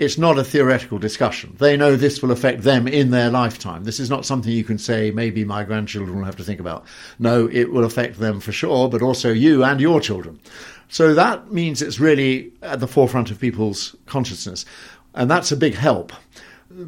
it's 0.00 0.16
not 0.16 0.38
a 0.38 0.44
theoretical 0.44 0.98
discussion. 0.98 1.54
They 1.58 1.76
know 1.76 1.94
this 1.94 2.22
will 2.22 2.30
affect 2.30 2.62
them 2.62 2.88
in 2.88 3.10
their 3.10 3.30
lifetime. 3.30 3.84
This 3.84 4.00
is 4.00 4.08
not 4.08 4.24
something 4.24 4.50
you 4.50 4.64
can 4.64 4.78
say, 4.78 5.10
maybe 5.10 5.44
my 5.44 5.62
grandchildren 5.62 6.16
will 6.16 6.24
have 6.24 6.36
to 6.36 6.42
think 6.42 6.58
about. 6.58 6.86
No, 7.18 7.46
it 7.52 7.70
will 7.70 7.84
affect 7.84 8.18
them 8.18 8.40
for 8.40 8.50
sure, 8.50 8.88
but 8.88 9.02
also 9.02 9.30
you 9.30 9.62
and 9.62 9.78
your 9.78 10.00
children. 10.00 10.40
So 10.88 11.12
that 11.12 11.52
means 11.52 11.82
it's 11.82 12.00
really 12.00 12.50
at 12.62 12.80
the 12.80 12.88
forefront 12.88 13.30
of 13.30 13.38
people's 13.38 13.94
consciousness. 14.06 14.64
And 15.14 15.30
that's 15.30 15.52
a 15.52 15.56
big 15.56 15.74
help. 15.74 16.14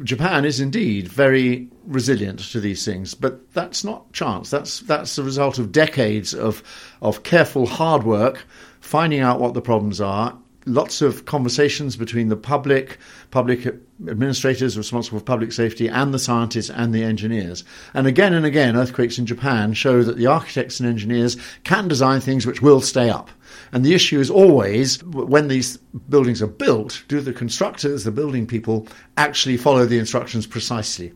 Japan 0.03 0.43
is 0.43 0.59
indeed 0.59 1.07
very 1.07 1.69
resilient 1.85 2.39
to 2.39 2.59
these 2.59 2.83
things, 2.83 3.13
but 3.13 3.53
that's 3.53 3.83
not 3.83 4.11
chance. 4.13 4.49
That's 4.49 4.79
that's 4.79 5.17
the 5.17 5.23
result 5.23 5.59
of 5.59 5.73
decades 5.73 6.33
of 6.33 6.63
of 7.01 7.23
careful 7.23 7.67
hard 7.67 8.03
work, 8.03 8.45
finding 8.79 9.19
out 9.19 9.41
what 9.41 9.53
the 9.53 9.61
problems 9.61 9.99
are, 9.99 10.37
lots 10.65 11.01
of 11.01 11.25
conversations 11.25 11.95
between 11.95 12.29
the 12.29 12.35
public, 12.35 12.97
public 13.31 13.75
administrators 14.09 14.77
responsible 14.77 15.19
for 15.19 15.25
public 15.25 15.51
safety, 15.51 15.87
and 15.87 16.13
the 16.13 16.19
scientists 16.19 16.69
and 16.69 16.93
the 16.93 17.03
engineers. 17.03 17.63
And 17.93 18.07
again 18.07 18.33
and 18.33 18.45
again, 18.45 18.75
earthquakes 18.75 19.17
in 19.17 19.25
Japan 19.25 19.73
show 19.73 20.03
that 20.03 20.17
the 20.17 20.27
architects 20.27 20.79
and 20.79 20.89
engineers 20.89 21.37
can 21.63 21.87
design 21.87 22.21
things 22.21 22.45
which 22.45 22.61
will 22.61 22.81
stay 22.81 23.09
up. 23.09 23.29
And 23.71 23.85
the 23.85 23.93
issue 23.93 24.19
is 24.19 24.29
always 24.29 25.03
when 25.03 25.47
these 25.47 25.77
buildings 26.09 26.41
are 26.41 26.47
built, 26.47 27.03
do 27.07 27.21
the 27.21 27.33
constructors, 27.33 28.03
the 28.03 28.11
building 28.11 28.47
people, 28.47 28.87
actually 29.17 29.57
follow 29.57 29.85
the 29.85 29.99
instructions 29.99 30.47
precisely? 30.47 31.13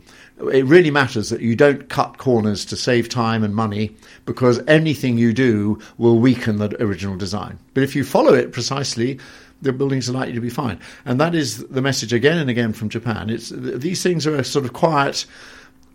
It 0.53 0.65
really 0.65 0.91
matters 0.91 1.29
that 1.29 1.41
you 1.41 1.55
don't 1.55 1.89
cut 1.89 2.19
corners 2.19 2.63
to 2.65 2.75
save 2.75 3.09
time 3.09 3.43
and 3.43 3.55
money 3.55 3.95
because 4.25 4.61
anything 4.67 5.17
you 5.17 5.33
do 5.33 5.79
will 5.97 6.19
weaken 6.19 6.57
the 6.57 6.81
original 6.81 7.17
design. 7.17 7.57
But 7.73 7.83
if 7.83 7.95
you 7.95 8.03
follow 8.03 8.33
it 8.33 8.51
precisely, 8.51 9.19
the 9.61 9.73
buildings 9.73 10.09
are 10.09 10.13
likely 10.13 10.33
to 10.33 10.41
be 10.41 10.49
fine. 10.49 10.79
And 11.05 11.19
that 11.19 11.35
is 11.35 11.65
the 11.67 11.81
message 11.81 12.13
again 12.13 12.37
and 12.37 12.49
again 12.49 12.73
from 12.73 12.89
Japan. 12.89 13.29
It's 13.29 13.49
these 13.49 14.03
things 14.03 14.27
are 14.27 14.35
a 14.35 14.43
sort 14.43 14.65
of 14.65 14.73
quiet 14.73 15.25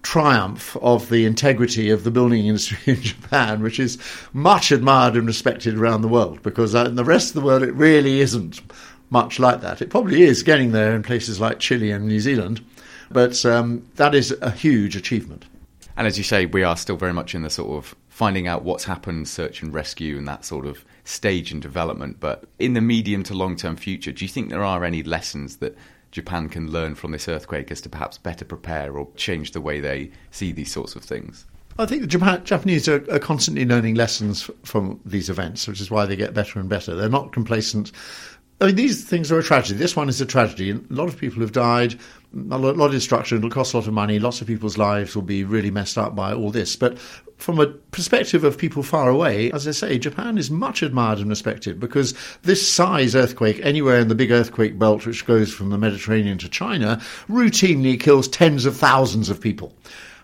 triumph 0.02 0.76
of 0.82 1.08
the 1.08 1.24
integrity 1.24 1.90
of 1.90 2.04
the 2.04 2.10
building 2.10 2.46
industry 2.46 2.78
in 2.94 3.00
Japan, 3.00 3.62
which 3.62 3.78
is 3.78 3.98
much 4.32 4.72
admired 4.72 5.14
and 5.14 5.26
respected 5.26 5.76
around 5.76 6.02
the 6.02 6.08
world, 6.08 6.42
because 6.42 6.74
uh, 6.74 6.84
in 6.84 6.96
the 6.96 7.04
rest 7.04 7.28
of 7.28 7.34
the 7.34 7.46
world 7.46 7.62
it 7.62 7.72
really 7.74 8.20
isn't 8.20 8.60
much 9.10 9.38
like 9.38 9.60
that. 9.60 9.82
It 9.82 9.90
probably 9.90 10.22
is 10.22 10.42
getting 10.42 10.72
there 10.72 10.94
in 10.94 11.02
places 11.02 11.40
like 11.40 11.60
Chile 11.60 11.90
and 11.90 12.08
New 12.08 12.20
Zealand, 12.20 12.64
but 13.10 13.44
um, 13.44 13.86
that 13.96 14.14
is 14.14 14.34
a 14.40 14.50
huge 14.50 14.96
achievement. 14.96 15.44
And 15.96 16.06
as 16.06 16.16
you 16.16 16.24
say, 16.24 16.46
we 16.46 16.62
are 16.62 16.76
still 16.76 16.96
very 16.96 17.12
much 17.12 17.34
in 17.34 17.42
the 17.42 17.50
sort 17.50 17.76
of 17.76 17.94
finding 18.08 18.48
out 18.48 18.64
what's 18.64 18.84
happened, 18.84 19.28
search 19.28 19.62
and 19.62 19.72
rescue, 19.74 20.16
and 20.16 20.26
that 20.26 20.46
sort 20.46 20.66
of 20.66 20.84
stage 21.04 21.52
in 21.52 21.60
development. 21.60 22.18
But 22.20 22.44
in 22.58 22.74
the 22.74 22.80
medium 22.80 23.22
to 23.24 23.34
long 23.34 23.56
term 23.56 23.76
future, 23.76 24.12
do 24.12 24.24
you 24.24 24.28
think 24.28 24.48
there 24.48 24.64
are 24.64 24.84
any 24.84 25.02
lessons 25.02 25.56
that 25.56 25.76
Japan 26.10 26.48
can 26.48 26.70
learn 26.70 26.94
from 26.94 27.12
this 27.12 27.28
earthquake 27.28 27.70
as 27.70 27.80
to 27.82 27.88
perhaps 27.88 28.18
better 28.18 28.44
prepare 28.44 28.96
or 28.96 29.08
change 29.16 29.52
the 29.52 29.60
way 29.60 29.80
they 29.80 30.10
see 30.30 30.52
these 30.52 30.70
sorts 30.70 30.94
of 30.94 31.02
things? 31.02 31.46
I 31.78 31.86
think 31.86 32.02
the 32.02 32.06
Japan, 32.06 32.44
Japanese 32.44 32.86
are, 32.86 33.02
are, 33.10 33.18
constantly 33.18 33.64
learning 33.64 33.94
lessons 33.94 34.50
from 34.62 35.00
these 35.06 35.30
events, 35.30 35.66
which 35.66 35.80
is 35.80 35.90
why 35.90 36.04
they 36.04 36.16
get 36.16 36.34
better 36.34 36.60
and 36.60 36.68
better. 36.68 36.94
They're 36.94 37.08
not 37.08 37.32
complacent. 37.32 37.92
I 38.60 38.66
mean, 38.66 38.76
these 38.76 39.04
things 39.04 39.32
are 39.32 39.38
a 39.38 39.42
tragedy. 39.42 39.78
This 39.78 39.96
one 39.96 40.08
is 40.08 40.20
a 40.20 40.26
tragedy. 40.26 40.70
A 40.70 40.80
lot 40.90 41.08
of 41.08 41.16
people 41.16 41.40
have 41.40 41.52
died, 41.52 41.98
a 42.34 42.58
lot 42.58 42.86
of 42.86 42.92
destruction. 42.92 43.38
It'll 43.38 43.50
cost 43.50 43.72
a 43.72 43.78
lot 43.78 43.88
of 43.88 43.94
money. 43.94 44.18
Lots 44.18 44.40
of 44.40 44.46
people's 44.46 44.78
lives 44.78 45.14
will 45.14 45.22
be 45.22 45.44
really 45.44 45.70
messed 45.70 45.96
up 45.96 46.14
by 46.14 46.34
all 46.34 46.50
this. 46.50 46.76
But 46.76 46.98
from 47.42 47.58
a 47.58 47.66
perspective 47.66 48.44
of 48.44 48.56
people 48.56 48.82
far 48.82 49.08
away, 49.08 49.50
as 49.50 49.66
I 49.66 49.72
say, 49.72 49.98
Japan 49.98 50.38
is 50.38 50.50
much 50.50 50.82
admired 50.82 51.18
and 51.18 51.28
respected 51.28 51.80
because 51.80 52.14
this 52.42 52.66
size 52.66 53.16
earthquake 53.16 53.60
anywhere 53.62 53.98
in 53.98 54.08
the 54.08 54.14
big 54.14 54.30
earthquake 54.30 54.78
belt, 54.78 55.04
which 55.04 55.26
goes 55.26 55.52
from 55.52 55.70
the 55.70 55.78
Mediterranean 55.78 56.38
to 56.38 56.48
China, 56.48 57.00
routinely 57.28 57.98
kills 57.98 58.28
tens 58.28 58.64
of 58.64 58.76
thousands 58.76 59.28
of 59.28 59.40
people. 59.40 59.74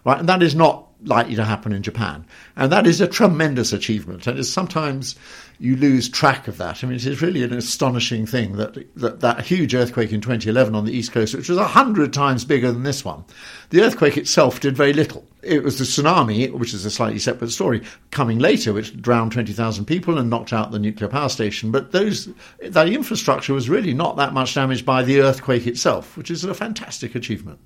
Right? 0.05 0.21
And 0.21 0.29
that 0.29 0.43
is 0.43 0.55
not 0.55 0.88
likely 1.05 1.37
to 1.37 1.45
happen 1.45 1.73
in 1.73 1.83
Japan. 1.83 2.25
And 2.57 2.73
that 2.73 2.87
is 2.87 3.01
a 3.01 3.07
tremendous 3.07 3.73
achievement. 3.73 4.27
And 4.27 4.39
it's 4.39 4.51
sometimes 4.51 5.15
you 5.61 5.77
lose 5.77 6.09
track 6.09 6.49
of 6.49 6.59
that. 6.59 6.83
I 6.83 6.87
mean, 6.87 6.97
it 6.97 7.07
is 7.07 7.23
really 7.23 7.43
an 7.43 7.53
astonishing 7.53 8.27
thing 8.27 8.57
that 8.57 8.75
that, 8.97 9.21
that 9.21 9.45
huge 9.45 9.75
earthquake 9.75 10.13
in 10.13 10.21
2011 10.21 10.75
on 10.75 10.85
the 10.85 10.93
East 10.93 11.13
Coast, 11.13 11.35
which 11.35 11.49
was 11.49 11.59
a 11.59 11.67
hundred 11.67 12.13
times 12.13 12.45
bigger 12.45 12.73
than 12.73 12.83
this 12.83 13.05
one, 13.05 13.25
the 13.71 13.83
earthquake 13.83 14.17
itself 14.17 14.61
did 14.61 14.77
very 14.77 14.93
little. 14.93 15.25
It 15.43 15.63
was 15.63 15.79
the 15.79 15.85
tsunami, 15.85 16.53
which 16.53 16.75
is 16.75 16.85
a 16.85 16.91
slightly 16.91 17.19
separate 17.19 17.51
story, 17.51 17.83
coming 18.11 18.39
later, 18.39 18.73
which 18.73 19.01
drowned 19.01 19.33
20,000 19.33 19.85
people 19.85 20.19
and 20.19 20.29
knocked 20.29 20.53
out 20.53 20.73
the 20.73 20.81
nuclear 20.81 21.09
power 21.09 21.29
station. 21.29 21.71
But 21.71 21.93
those, 21.93 22.29
the 22.61 22.87
infrastructure 22.87 23.55
was 23.55 23.71
really 23.71 23.95
not 23.95 24.17
that 24.17 24.33
much 24.33 24.55
damaged 24.55 24.85
by 24.85 25.03
the 25.03 25.21
earthquake 25.21 25.67
itself, 25.67 26.17
which 26.17 26.31
is 26.31 26.43
a 26.45 26.55
fantastic 26.55 27.15
achievement. 27.15 27.61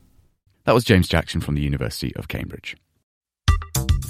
That 0.64 0.74
was 0.74 0.84
James 0.84 1.08
Jackson 1.08 1.40
from 1.40 1.54
the 1.54 1.62
University 1.62 2.14
of 2.14 2.28
Cambridge. 2.28 2.76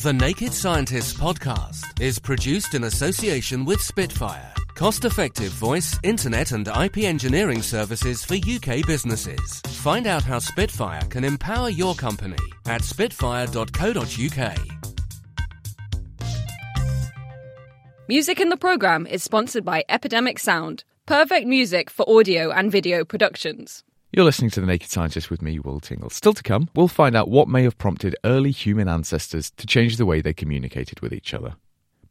The 0.03 0.13
Naked 0.13 0.53
Scientists 0.53 1.15
podcast 1.15 2.01
is 2.01 2.19
produced 2.19 2.75
in 2.75 2.83
association 2.83 3.65
with 3.65 3.81
Spitfire, 3.81 4.53
cost 4.75 5.05
effective 5.05 5.53
voice, 5.53 5.97
internet, 6.03 6.51
and 6.51 6.67
IP 6.67 7.05
engineering 7.05 7.63
services 7.63 8.25
for 8.25 8.35
UK 8.35 8.85
businesses. 8.85 9.61
Find 9.69 10.09
out 10.09 10.25
how 10.25 10.41
Spitfire 10.41 11.03
can 11.03 11.23
empower 11.23 11.71
your 11.71 11.95
company 11.95 12.43
at 12.67 12.83
spitfire.co.uk. 12.83 14.59
Music 18.09 18.41
in 18.41 18.49
the 18.49 18.57
programme 18.57 19.07
is 19.07 19.23
sponsored 19.23 19.65
by 19.65 19.85
Epidemic 19.89 20.41
Sound, 20.41 20.83
perfect 21.07 21.47
music 21.47 21.89
for 21.89 22.05
audio 22.11 22.51
and 22.51 22.73
video 22.73 23.05
productions. 23.05 23.85
You're 24.15 24.27
listening 24.27 24.51
to 24.51 24.61
The 24.61 24.67
Naked 24.67 24.91
Scientist 24.91 25.31
with 25.31 25.41
me, 25.41 25.59
Will 25.59 25.81
Tingle. 25.81 26.11
Still 26.11 26.35
to 26.35 26.43
come, 26.43 26.69
we'll 26.75 26.87
find 26.87 27.17
out 27.17 27.31
what 27.31 27.49
may 27.49 27.63
have 27.63 27.79
prompted 27.79 28.15
early 28.25 28.51
human 28.51 28.87
ancestors 28.87 29.51
to 29.53 29.67
change 29.67 29.97
the 29.97 30.05
way 30.05 30.21
they 30.21 30.35
communicated 30.35 31.01
with 31.01 31.15
each 31.15 31.33
other. 31.33 31.55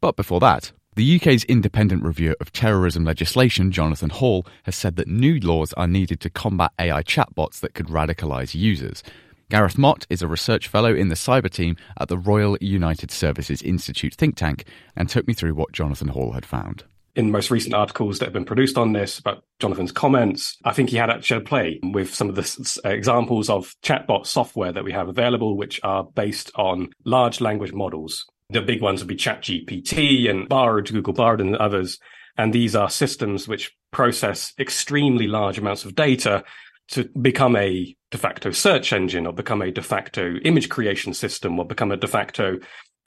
But 0.00 0.16
before 0.16 0.40
that, 0.40 0.72
the 0.96 1.14
UK's 1.14 1.44
independent 1.44 2.02
reviewer 2.02 2.34
of 2.40 2.50
terrorism 2.50 3.04
legislation, 3.04 3.70
Jonathan 3.70 4.10
Hall, 4.10 4.44
has 4.64 4.74
said 4.74 4.96
that 4.96 5.06
new 5.06 5.38
laws 5.38 5.72
are 5.74 5.86
needed 5.86 6.18
to 6.22 6.30
combat 6.30 6.72
AI 6.76 7.04
chatbots 7.04 7.60
that 7.60 7.74
could 7.74 7.86
radicalise 7.86 8.52
users. 8.52 9.04
Gareth 9.48 9.78
Mott 9.78 10.04
is 10.10 10.22
a 10.22 10.26
research 10.26 10.66
fellow 10.66 10.92
in 10.92 11.06
the 11.06 11.14
cyber 11.14 11.48
team 11.48 11.76
at 12.00 12.08
the 12.08 12.18
Royal 12.18 12.58
United 12.60 13.12
Services 13.12 13.62
Institute 13.62 14.16
think 14.16 14.34
tank 14.34 14.64
and 14.96 15.08
took 15.08 15.28
me 15.28 15.34
through 15.34 15.54
what 15.54 15.70
Jonathan 15.70 16.08
Hall 16.08 16.32
had 16.32 16.44
found 16.44 16.82
in 17.14 17.30
most 17.30 17.50
recent 17.50 17.74
articles 17.74 18.18
that 18.18 18.26
have 18.26 18.32
been 18.32 18.44
produced 18.44 18.78
on 18.78 18.92
this 18.92 19.18
about 19.18 19.44
Jonathan's 19.58 19.92
comments, 19.92 20.56
I 20.64 20.72
think 20.72 20.90
he 20.90 20.96
had 20.96 21.10
actually 21.10 21.42
a 21.42 21.44
play 21.44 21.78
with 21.82 22.14
some 22.14 22.28
of 22.28 22.34
the 22.36 22.80
examples 22.84 23.50
of 23.50 23.74
chatbot 23.82 24.26
software 24.26 24.72
that 24.72 24.84
we 24.84 24.92
have 24.92 25.08
available, 25.08 25.56
which 25.56 25.80
are 25.82 26.04
based 26.04 26.50
on 26.54 26.88
large 27.04 27.40
language 27.40 27.72
models. 27.72 28.24
The 28.50 28.62
big 28.62 28.80
ones 28.80 29.00
would 29.00 29.08
be 29.08 29.16
ChatGPT 29.16 30.28
and 30.28 30.48
Bard, 30.48 30.90
Google 30.90 31.12
Bard 31.12 31.40
and 31.40 31.56
others. 31.56 31.98
And 32.36 32.52
these 32.52 32.74
are 32.74 32.88
systems 32.88 33.46
which 33.46 33.72
process 33.90 34.54
extremely 34.58 35.26
large 35.26 35.58
amounts 35.58 35.84
of 35.84 35.94
data 35.94 36.44
to 36.88 37.08
become 37.20 37.56
a 37.56 37.94
de 38.10 38.18
facto 38.18 38.50
search 38.50 38.92
engine 38.92 39.26
or 39.26 39.32
become 39.32 39.62
a 39.62 39.70
de 39.70 39.82
facto 39.82 40.36
image 40.44 40.68
creation 40.68 41.14
system 41.14 41.58
or 41.58 41.64
become 41.64 41.90
a 41.90 41.96
de 41.96 42.06
facto 42.06 42.58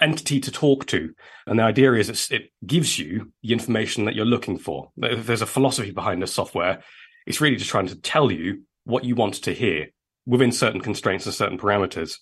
entity 0.01 0.39
to 0.39 0.51
talk 0.51 0.85
to. 0.87 1.13
And 1.47 1.59
the 1.59 1.63
idea 1.63 1.93
is 1.93 2.29
it 2.31 2.49
gives 2.65 2.99
you 2.99 3.31
the 3.43 3.53
information 3.53 4.05
that 4.05 4.15
you're 4.15 4.25
looking 4.25 4.57
for. 4.57 4.91
There's 4.97 5.41
a 5.41 5.45
philosophy 5.45 5.91
behind 5.91 6.21
this 6.21 6.33
software, 6.33 6.83
it's 7.25 7.41
really 7.41 7.55
just 7.55 7.69
trying 7.69 7.87
to 7.87 7.99
tell 7.99 8.31
you 8.31 8.61
what 8.83 9.03
you 9.03 9.15
want 9.15 9.35
to 9.35 9.53
hear 9.53 9.87
within 10.25 10.51
certain 10.51 10.81
constraints 10.81 11.25
and 11.25 11.33
certain 11.33 11.57
parameters. 11.57 12.17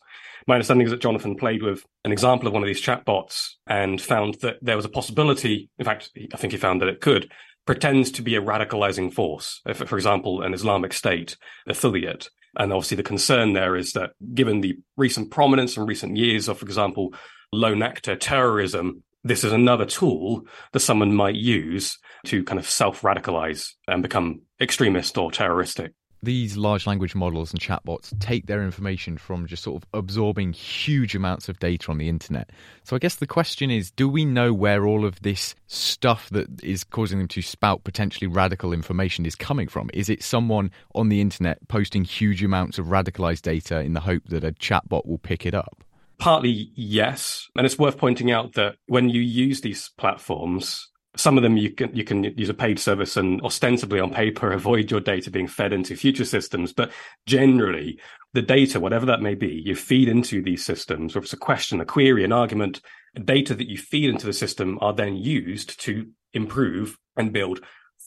My 0.48 0.56
understanding 0.56 0.86
is 0.86 0.92
that 0.92 1.02
Jonathan 1.02 1.36
played 1.36 1.64
with 1.64 1.84
an 2.04 2.12
example 2.12 2.48
of 2.48 2.54
one 2.54 2.64
of 2.64 2.68
these 2.68 2.82
chatbots 2.82 3.50
and 3.68 4.02
found 4.02 4.36
that 4.42 4.58
there 4.62 4.76
was 4.76 4.86
a 4.86 4.90
possibility. 4.90 5.70
In 5.78 5.86
fact, 5.86 6.10
I 6.34 6.38
think 6.38 6.52
he 6.52 6.60
found 6.60 6.82
that 6.82 6.90
it 6.90 7.02
could 7.02 7.32
pretend 7.66 8.14
to 8.14 8.22
be 8.22 8.36
a 8.36 8.42
radicalizing 8.42 9.14
force. 9.14 9.62
For 9.74 9.96
example, 9.96 10.42
an 10.42 10.54
Islamic 10.54 10.92
State 10.92 11.38
affiliate. 11.68 12.30
And 12.58 12.74
obviously, 12.74 12.98
the 12.98 13.04
concern 13.04 13.54
there 13.54 13.76
is 13.76 13.94
that 13.94 14.12
given 14.34 14.62
the 14.62 14.78
recent 14.98 15.32
prominence 15.32 15.78
and 15.78 15.88
recent 15.88 16.18
years 16.18 16.48
of, 16.48 16.60
for 16.60 16.66
example, 16.66 17.14
lone 17.54 17.84
actor 17.84 18.16
terrorism, 18.16 19.04
this 19.24 19.44
is 19.44 19.54
another 19.54 19.86
tool 19.86 20.46
that 20.74 20.82
someone 20.82 21.14
might 21.14 21.36
use 21.36 21.98
to 22.26 22.44
kind 22.44 22.60
of 22.60 22.70
self 22.70 23.02
radicalize 23.02 23.70
and 23.88 24.02
become 24.02 24.42
extremist 24.60 25.18
or 25.18 25.32
terroristic 25.32 25.94
these 26.24 26.56
large 26.56 26.88
language 26.88 27.16
models 27.16 27.52
and 27.52 27.60
chatbots 27.60 28.18
take 28.20 28.48
their 28.48 28.64
information 28.64 29.18
from 29.18 29.46
just 29.46 29.64
sort 29.64 29.84
of 29.84 29.90
absorbing 29.94 30.54
huge 30.54 31.16
amounts 31.16 31.50
of 31.50 31.60
data 31.60 31.92
on 31.92 31.98
the 31.98 32.08
internet. 32.08 32.50
So 32.84 32.96
I 32.96 33.00
guess 33.00 33.16
the 33.16 33.28
question 33.28 33.70
is 33.70 33.92
do 33.92 34.08
we 34.08 34.24
know 34.24 34.54
where 34.54 34.86
all 34.86 35.06
of 35.06 35.22
this 35.22 35.54
stuff 35.68 36.30
that 36.30 36.64
is 36.64 36.84
causing 36.84 37.20
them 37.20 37.28
to 37.30 37.42
spout 37.42 37.84
potentially 37.84 38.28
radical 38.28 38.72
information 38.72 39.26
is 39.26 39.36
coming 39.36 39.68
from? 39.68 39.90
Is 39.94 40.10
it 40.10 40.24
someone 40.24 40.72
on 40.96 41.10
the 41.10 41.20
internet 41.20 41.68
posting 41.68 42.06
huge 42.06 42.42
amounts 42.42 42.80
of 42.80 42.88
radicalized 42.88 43.42
data 43.42 43.82
in 43.82 43.94
the 43.94 44.00
hope 44.00 44.24
that 44.30 44.46
a 44.46 44.54
chatbot 44.54 45.06
will 45.06 45.20
pick 45.20 45.46
it 45.46 45.54
up? 45.54 45.84
Partly, 46.20 46.72
yes. 46.76 47.48
And 47.56 47.66
it's 47.66 47.78
worth 47.78 47.98
pointing 47.98 48.32
out 48.32 48.54
that 48.54 48.76
when 48.86 49.10
you 49.10 49.22
use 49.22 49.62
these 49.62 49.90
platforms, 49.98 50.90
some 51.16 51.38
of 51.38 51.44
them 51.44 51.58
you 51.58 51.70
can 51.70 51.96
you 51.96 52.04
can 52.04 52.24
use 52.24 52.50
a 52.50 52.54
paid 52.54 52.80
service 52.80 53.18
and 53.18 53.42
ostensibly 53.42 54.00
on 54.00 54.12
paper 54.12 54.52
avoid 54.52 54.90
your 54.90 55.00
data 55.00 55.30
being 55.30 55.48
fed 55.48 55.72
into 55.72 55.96
future 55.96 56.26
systems 56.26 56.74
but 56.74 56.92
generally 57.26 58.00
the 58.34 58.42
data 58.42 58.80
whatever 58.80 59.06
that 59.06 59.22
may 59.22 59.36
be 59.36 59.62
you 59.66 59.76
feed 59.76 60.08
into 60.08 60.42
these 60.42 60.66
systems 60.66 61.14
whether 61.14 61.24
it's 61.24 61.34
a 61.34 61.38
question 61.38 61.80
a 61.80 61.86
query 61.86 62.24
an 62.24 62.32
argument 62.32 62.82
data 63.26 63.54
that 63.54 63.70
you 63.70 63.78
feed 63.78 64.10
into 64.10 64.26
the 64.26 64.34
system 64.34 64.78
are 64.82 64.94
then 64.94 65.16
used 65.16 65.80
to 65.80 66.08
improve 66.34 66.98
and 67.16 67.32
build 67.32 67.60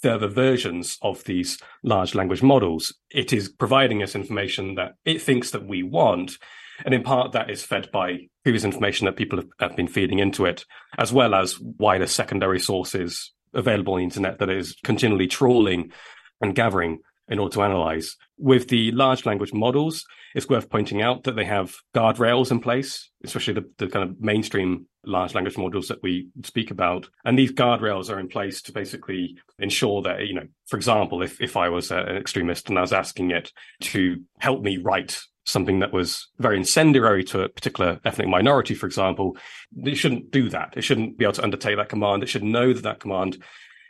further 0.03 0.29
versions 0.29 0.99
of 1.03 1.23
these 1.25 1.59
large 1.85 2.15
language 2.15 2.43
models 2.43 2.93
it 3.11 3.33
is 3.33 3.49
providing 3.49 4.03
us 4.03 4.17
information 4.17 4.75
that 4.75 4.95
it 5.05 5.23
thinks 5.23 5.53
that 5.53 5.67
we 5.67 5.83
want 5.83 6.39
and 6.85 6.95
in 6.95 7.02
part, 7.02 7.33
that 7.33 7.50
is 7.50 7.62
fed 7.62 7.90
by 7.92 8.28
previous 8.45 8.64
information 8.64 9.06
that 9.06 9.16
people 9.16 9.38
have, 9.38 9.49
have 9.61 9.76
been 9.76 9.88
feeding 9.88 10.18
into 10.18 10.45
it, 10.45 10.64
as 10.99 11.12
well 11.12 11.35
as 11.35 11.59
wider 11.61 12.06
secondary 12.06 12.61
sources 12.61 13.33
available 13.54 13.95
on 13.95 14.00
the 14.00 14.04
internet 14.04 14.38
that 14.38 14.50
is 14.50 14.76
continually 14.85 15.26
trawling 15.26 15.90
and 16.40 16.54
gathering 16.54 17.00
in 17.28 17.38
order 17.38 17.54
to 17.54 17.62
analyze. 17.62 18.16
With 18.38 18.68
the 18.68 18.92
large 18.92 19.26
language 19.26 19.52
models, 19.52 20.04
it's 20.35 20.49
worth 20.49 20.68
pointing 20.68 21.02
out 21.02 21.25
that 21.25 21.35
they 21.35 21.45
have 21.45 21.75
guardrails 21.95 22.50
in 22.50 22.61
place, 22.61 23.11
especially 23.25 23.54
the, 23.54 23.71
the, 23.78 23.88
kind 23.88 24.09
of 24.09 24.21
mainstream 24.21 24.87
large 25.04 25.35
language 25.35 25.56
models 25.56 25.88
that 25.88 26.02
we 26.02 26.28
speak 26.45 26.71
about. 26.71 27.09
And 27.25 27.38
these 27.38 27.52
guardrails 27.52 28.11
are 28.11 28.21
in 28.21 28.28
place 28.28 28.61
to 28.62 28.73
basically 28.73 29.37
ensure 29.59 30.02
that, 30.02 30.26
you 30.26 30.35
know, 30.35 30.47
for 30.66 30.76
example, 30.76 31.23
if, 31.23 31.40
if 31.40 31.56
I 31.56 31.68
was 31.68 31.90
an 31.90 32.16
extremist 32.16 32.68
and 32.68 32.78
I 32.78 32.83
was 32.83 32.92
asking 32.92 33.30
it 33.30 33.50
to 33.83 34.23
help 34.38 34.62
me 34.62 34.76
write 34.76 35.18
something 35.47 35.79
that 35.79 35.93
was 35.93 36.29
very 36.38 36.57
incendiary 36.57 37.25
to 37.25 37.43
a 37.43 37.49
particular 37.49 38.00
ethnic 38.05 38.29
minority, 38.29 38.75
for 38.75 38.87
example, 38.87 39.37
it 39.85 39.95
shouldn't 39.95 40.31
do 40.31 40.50
that. 40.50 40.75
It 40.76 40.83
shouldn't 40.83 41.17
be 41.17 41.25
able 41.25 41.35
to 41.35 41.45
undertake 41.45 41.76
that 41.76 41.88
command. 41.88 42.23
It 42.23 42.29
should 42.29 42.43
know 42.43 42.73
that 42.73 42.83
that 42.83 43.00
command 43.00 43.43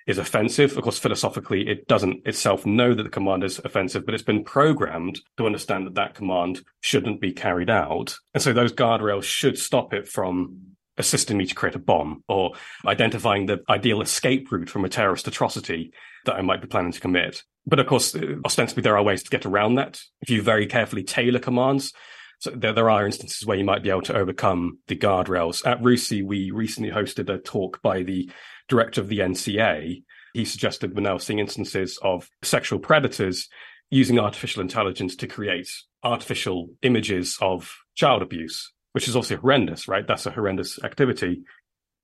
is 0.07 0.19
offensive. 0.19 0.77
Of 0.77 0.85
course, 0.85 0.99
philosophically, 0.99 1.67
it 1.67 1.89
doesn't 1.89 2.27
itself 2.27 2.65
know 2.65 2.95
that 2.95 3.03
the 3.03 3.09
command 3.09 3.43
is 3.43 3.61
offensive, 3.65 4.07
but 4.07 4.15
it's 4.15 4.23
been 4.23 4.45
programmed 4.45 5.21
to 5.37 5.47
understand 5.47 5.87
that 5.87 5.95
that 5.95 6.15
command 6.15 6.63
shouldn't 6.81 7.21
be 7.21 7.33
carried 7.33 7.71
out. 7.71 8.17
And 8.33 8.43
so 8.43 8.53
those 8.53 8.73
guardrails 8.73 9.25
should 9.25 9.59
stop 9.59 9.93
it 9.93 10.07
from 10.07 10.76
assisting 10.99 11.37
me 11.37 11.47
to 11.47 11.55
create 11.55 11.75
a 11.75 11.81
bomb 11.81 12.23
or 12.29 12.53
identifying 12.87 13.47
the 13.47 13.63
ideal 13.69 14.01
escape 14.01 14.51
route 14.51 14.71
from 14.71 14.85
a 14.85 14.89
terrorist 14.89 15.29
atrocity 15.29 15.93
that 16.25 16.37
I 16.37 16.43
might 16.43 16.61
be 16.61 16.67
planning 16.67 16.93
to 16.93 17.01
commit. 17.01 17.43
But 17.67 17.81
of 17.81 17.87
course, 17.87 18.15
uh, 18.15 18.37
ostensibly, 18.45 18.83
there 18.83 18.97
are 18.97 19.03
ways 19.03 19.23
to 19.23 19.31
get 19.31 19.47
around 19.47 19.75
that 19.75 20.01
if 20.21 20.31
you 20.31 20.43
very 20.43 20.67
carefully 20.67 21.03
tailor 21.03 21.39
commands. 21.39 21.93
So 22.39 22.51
there, 22.51 22.73
there 22.73 22.91
are 22.91 23.07
instances 23.07 23.47
where 23.47 23.57
you 23.57 23.65
might 23.65 23.83
be 23.83 23.91
able 23.91 24.03
to 24.03 24.17
overcome 24.17 24.79
the 24.89 24.97
guardrails. 24.97 25.67
At 25.67 25.83
RUSI, 25.83 26.25
we 26.25 26.51
recently 26.51 26.91
hosted 26.91 27.33
a 27.33 27.39
talk 27.39 27.81
by 27.83 28.03
the 28.03 28.31
director 28.69 29.01
of 29.01 29.09
the 29.09 29.21
NCA. 29.21 30.03
He 30.35 30.45
suggested 30.45 30.95
we're 30.95 31.01
now 31.01 31.19
seeing 31.19 31.39
instances 31.39 31.99
of 32.03 32.29
sexual 32.43 32.79
predators 32.79 33.49
using 33.91 34.19
artificial 34.19 34.61
intelligence 34.63 35.17
to 35.17 35.27
create 35.27 35.71
artificial 36.03 36.69
images 36.83 37.39
of 37.41 37.75
child 37.95 38.23
abuse, 38.23 38.73
which 38.97 39.07
is 39.07 39.15
also 39.15 39.37
horrendous, 39.37 39.87
right? 39.87 40.09
That's 40.09 40.27
a 40.27 40.33
horrendous 40.33 40.83
activity. 40.83 41.43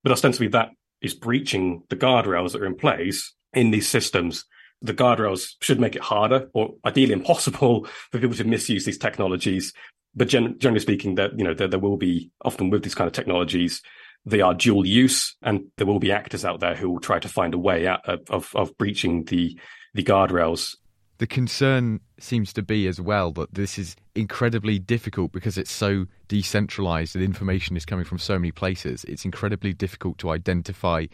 But 0.03 0.13
ostensibly, 0.13 0.47
that 0.49 0.69
is 1.01 1.13
breaching 1.13 1.83
the 1.89 1.97
guardrails 1.97 2.53
that 2.53 2.61
are 2.61 2.67
in 2.67 2.75
place 2.75 3.33
in 3.51 3.71
these 3.71 3.89
systems 3.89 4.45
the 4.83 4.93
guardrails 4.93 5.53
should 5.61 5.79
make 5.79 5.95
it 5.95 6.01
harder 6.01 6.49
or 6.53 6.75
ideally 6.85 7.13
impossible 7.13 7.85
for 8.11 8.19
people 8.19 8.35
to 8.35 8.43
misuse 8.43 8.85
these 8.85 8.97
technologies. 8.97 9.73
But 10.13 10.27
gen- 10.27 10.59
generally 10.59 10.81
speaking, 10.81 11.15
that 11.15 11.37
you 11.37 11.43
know 11.43 11.55
there, 11.55 11.69
there 11.69 11.79
will 11.79 11.97
be 11.97 12.29
often 12.43 12.69
with 12.69 12.83
these 12.83 12.93
kind 12.93 13.07
of 13.07 13.13
technologies, 13.13 13.81
they 14.25 14.41
are 14.41 14.53
dual 14.53 14.85
use, 14.85 15.35
and 15.41 15.65
there 15.77 15.87
will 15.87 15.99
be 15.99 16.11
actors 16.11 16.45
out 16.45 16.59
there 16.59 16.75
who 16.75 16.91
will 16.91 16.99
try 16.99 17.17
to 17.17 17.27
find 17.27 17.53
a 17.53 17.57
way 17.57 17.87
out 17.87 18.07
of, 18.07 18.19
of, 18.29 18.51
of 18.53 18.77
breaching 18.77 19.23
the 19.23 19.57
the 19.95 20.03
guardrails. 20.03 20.75
The 21.19 21.27
concern 21.27 21.99
seems 22.19 22.51
to 22.53 22.61
be 22.61 22.87
as 22.87 22.99
well 22.99 23.31
that 23.33 23.53
this 23.53 23.77
is 23.77 23.95
incredibly 24.15 24.79
difficult 24.79 25.31
because 25.31 25.57
it's 25.57 25.71
so 25.71 26.05
decentralized 26.27 27.15
and 27.15 27.23
information 27.23 27.77
is 27.77 27.85
coming 27.85 28.05
from 28.05 28.17
so 28.17 28.39
many 28.39 28.51
places. 28.51 29.03
It's 29.05 29.23
incredibly 29.23 29.73
difficult 29.73 30.17
to 30.19 30.31
identify 30.31 31.05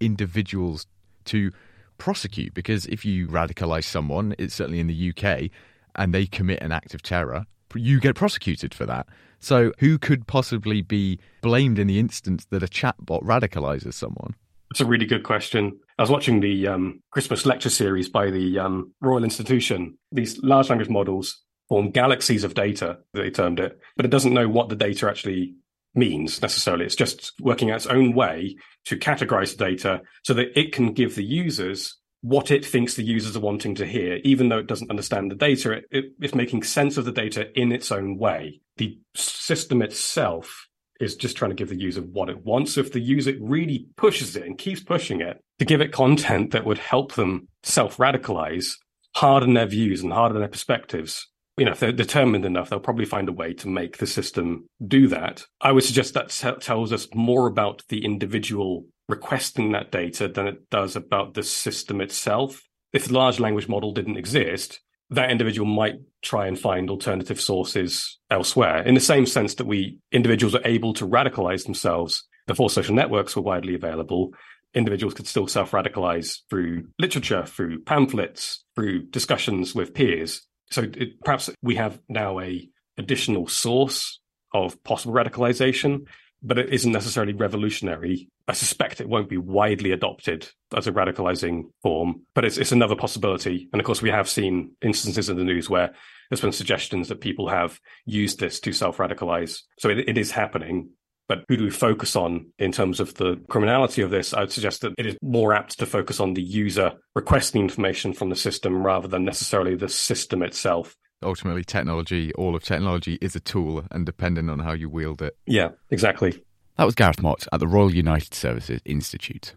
individuals 0.00 0.86
to 1.26 1.50
prosecute 1.98 2.54
because 2.54 2.86
if 2.86 3.04
you 3.04 3.26
radicalize 3.26 3.84
someone, 3.84 4.34
it's 4.38 4.54
certainly 4.54 4.80
in 4.80 4.86
the 4.86 5.12
UK, 5.12 5.50
and 5.96 6.14
they 6.14 6.26
commit 6.26 6.62
an 6.62 6.72
act 6.72 6.94
of 6.94 7.02
terror, 7.02 7.44
you 7.74 8.00
get 8.00 8.14
prosecuted 8.14 8.72
for 8.72 8.86
that. 8.86 9.06
So, 9.40 9.72
who 9.78 9.98
could 9.98 10.26
possibly 10.26 10.82
be 10.82 11.18
blamed 11.42 11.78
in 11.78 11.86
the 11.86 11.98
instance 11.98 12.46
that 12.46 12.62
a 12.62 12.66
chatbot 12.66 13.22
radicalizes 13.22 13.94
someone? 13.94 14.34
That's 14.70 14.80
a 14.80 14.86
really 14.86 15.06
good 15.06 15.22
question. 15.22 15.78
I 15.98 16.02
was 16.02 16.10
watching 16.10 16.38
the 16.38 16.68
um, 16.68 17.02
Christmas 17.10 17.44
lecture 17.44 17.70
series 17.70 18.08
by 18.08 18.30
the 18.30 18.60
um, 18.60 18.94
Royal 19.00 19.24
Institution. 19.24 19.98
These 20.12 20.38
large 20.44 20.68
language 20.68 20.88
models 20.88 21.42
form 21.68 21.90
galaxies 21.90 22.44
of 22.44 22.54
data, 22.54 22.98
they 23.14 23.30
termed 23.30 23.58
it, 23.58 23.76
but 23.96 24.06
it 24.06 24.10
doesn't 24.10 24.32
know 24.32 24.48
what 24.48 24.68
the 24.68 24.76
data 24.76 25.08
actually 25.08 25.56
means 25.96 26.40
necessarily. 26.40 26.84
It's 26.84 26.94
just 26.94 27.32
working 27.40 27.72
out 27.72 27.78
its 27.78 27.86
own 27.86 28.14
way 28.14 28.56
to 28.84 28.96
categorize 28.96 29.56
data 29.56 30.02
so 30.22 30.34
that 30.34 30.56
it 30.56 30.72
can 30.72 30.92
give 30.92 31.16
the 31.16 31.24
users 31.24 31.98
what 32.20 32.52
it 32.52 32.64
thinks 32.64 32.94
the 32.94 33.04
users 33.04 33.36
are 33.36 33.40
wanting 33.40 33.74
to 33.74 33.86
hear, 33.86 34.20
even 34.22 34.48
though 34.48 34.58
it 34.58 34.68
doesn't 34.68 34.90
understand 34.90 35.32
the 35.32 35.36
data. 35.36 35.72
It, 35.72 35.84
it, 35.90 36.04
it's 36.20 36.34
making 36.34 36.62
sense 36.62 36.96
of 36.96 37.06
the 37.06 37.12
data 37.12 37.48
in 37.58 37.72
its 37.72 37.90
own 37.90 38.18
way. 38.18 38.60
The 38.76 38.98
system 39.16 39.82
itself 39.82 40.67
is 41.00 41.14
just 41.14 41.36
trying 41.36 41.50
to 41.50 41.54
give 41.54 41.68
the 41.68 41.80
user 41.80 42.00
what 42.00 42.28
it 42.28 42.44
wants. 42.44 42.74
So 42.74 42.80
if 42.80 42.92
the 42.92 43.00
user 43.00 43.32
really 43.40 43.86
pushes 43.96 44.36
it 44.36 44.44
and 44.44 44.58
keeps 44.58 44.82
pushing 44.82 45.20
it 45.20 45.40
to 45.58 45.64
give 45.64 45.80
it 45.80 45.92
content 45.92 46.50
that 46.50 46.64
would 46.64 46.78
help 46.78 47.14
them 47.14 47.48
self 47.62 47.96
radicalize, 47.98 48.74
harden 49.14 49.54
their 49.54 49.66
views 49.66 50.02
and 50.02 50.12
harden 50.12 50.38
their 50.38 50.48
perspectives, 50.48 51.26
you 51.58 51.64
know, 51.64 51.72
if 51.72 51.80
they're 51.80 51.92
determined 51.92 52.44
enough, 52.44 52.70
they'll 52.70 52.78
probably 52.78 53.04
find 53.04 53.28
a 53.28 53.32
way 53.32 53.52
to 53.54 53.68
make 53.68 53.98
the 53.98 54.06
system 54.06 54.66
do 54.86 55.08
that. 55.08 55.44
I 55.60 55.72
would 55.72 55.84
suggest 55.84 56.14
that 56.14 56.30
t- 56.30 56.60
tells 56.60 56.92
us 56.92 57.08
more 57.14 57.48
about 57.48 57.82
the 57.88 58.04
individual 58.04 58.86
requesting 59.08 59.72
that 59.72 59.90
data 59.90 60.28
than 60.28 60.46
it 60.46 60.70
does 60.70 60.94
about 60.94 61.34
the 61.34 61.42
system 61.42 62.00
itself. 62.00 62.62
If 62.92 63.06
the 63.06 63.14
large 63.14 63.40
language 63.40 63.68
model 63.68 63.92
didn't 63.92 64.16
exist, 64.16 64.80
that 65.10 65.30
individual 65.30 65.66
might 65.66 65.94
try 66.22 66.46
and 66.46 66.58
find 66.58 66.90
alternative 66.90 67.40
sources 67.40 68.18
elsewhere. 68.30 68.82
In 68.82 68.94
the 68.94 69.00
same 69.00 69.26
sense 69.26 69.54
that 69.54 69.66
we 69.66 69.98
individuals 70.12 70.54
are 70.54 70.66
able 70.66 70.92
to 70.94 71.06
radicalize 71.06 71.64
themselves 71.64 72.24
before 72.46 72.70
social 72.70 72.94
networks 72.94 73.36
were 73.36 73.42
widely 73.42 73.74
available, 73.74 74.32
individuals 74.74 75.14
could 75.14 75.26
still 75.26 75.46
self 75.46 75.70
radicalize 75.70 76.38
through 76.50 76.88
literature, 76.98 77.44
through 77.46 77.82
pamphlets, 77.82 78.64
through 78.74 79.04
discussions 79.06 79.74
with 79.74 79.94
peers 79.94 80.42
so 80.70 80.82
it, 80.82 81.20
perhaps 81.24 81.50
we 81.62 81.76
have 81.76 82.00
now 82.08 82.40
a 82.40 82.68
additional 82.96 83.46
source 83.46 84.20
of 84.52 84.82
possible 84.84 85.14
radicalization 85.14 86.06
but 86.42 86.58
it 86.58 86.72
isn't 86.72 86.92
necessarily 86.92 87.32
revolutionary. 87.32 88.30
I 88.46 88.52
suspect 88.52 89.00
it 89.00 89.08
won't 89.08 89.28
be 89.28 89.36
widely 89.36 89.92
adopted 89.92 90.48
as 90.76 90.86
a 90.86 90.92
radicalizing 90.92 91.64
form, 91.82 92.22
but 92.34 92.44
it's, 92.44 92.58
it's 92.58 92.72
another 92.72 92.96
possibility. 92.96 93.68
And 93.72 93.80
of 93.80 93.86
course, 93.86 94.02
we 94.02 94.10
have 94.10 94.28
seen 94.28 94.72
instances 94.82 95.28
in 95.28 95.36
the 95.36 95.44
news 95.44 95.68
where 95.68 95.92
there's 96.30 96.40
been 96.40 96.52
suggestions 96.52 97.08
that 97.08 97.20
people 97.20 97.48
have 97.48 97.80
used 98.04 98.38
this 98.38 98.60
to 98.60 98.72
self 98.72 98.98
radicalize. 98.98 99.62
So 99.78 99.88
it, 99.88 99.98
it 100.08 100.18
is 100.18 100.30
happening. 100.30 100.90
But 101.28 101.44
who 101.48 101.58
do 101.58 101.64
we 101.64 101.70
focus 101.70 102.16
on 102.16 102.46
in 102.58 102.72
terms 102.72 103.00
of 103.00 103.12
the 103.14 103.36
criminality 103.50 104.00
of 104.00 104.08
this? 104.08 104.32
I 104.32 104.40
would 104.40 104.52
suggest 104.52 104.80
that 104.80 104.94
it 104.96 105.04
is 105.04 105.16
more 105.20 105.52
apt 105.52 105.78
to 105.78 105.86
focus 105.86 106.20
on 106.20 106.32
the 106.32 106.42
user 106.42 106.92
requesting 107.14 107.60
information 107.60 108.14
from 108.14 108.30
the 108.30 108.36
system 108.36 108.82
rather 108.82 109.08
than 109.08 109.26
necessarily 109.26 109.74
the 109.74 109.90
system 109.90 110.42
itself. 110.42 110.96
Ultimately, 111.22 111.64
technology, 111.64 112.32
all 112.34 112.54
of 112.54 112.62
technology 112.62 113.18
is 113.20 113.34
a 113.34 113.40
tool 113.40 113.84
and 113.90 114.06
dependent 114.06 114.50
on 114.50 114.60
how 114.60 114.72
you 114.72 114.88
wield 114.88 115.20
it. 115.20 115.36
Yeah, 115.46 115.70
exactly. 115.90 116.42
That 116.76 116.84
was 116.84 116.94
Gareth 116.94 117.20
Mott 117.20 117.48
at 117.52 117.58
the 117.58 117.66
Royal 117.66 117.92
United 117.92 118.34
Services 118.34 118.80
Institute. 118.84 119.52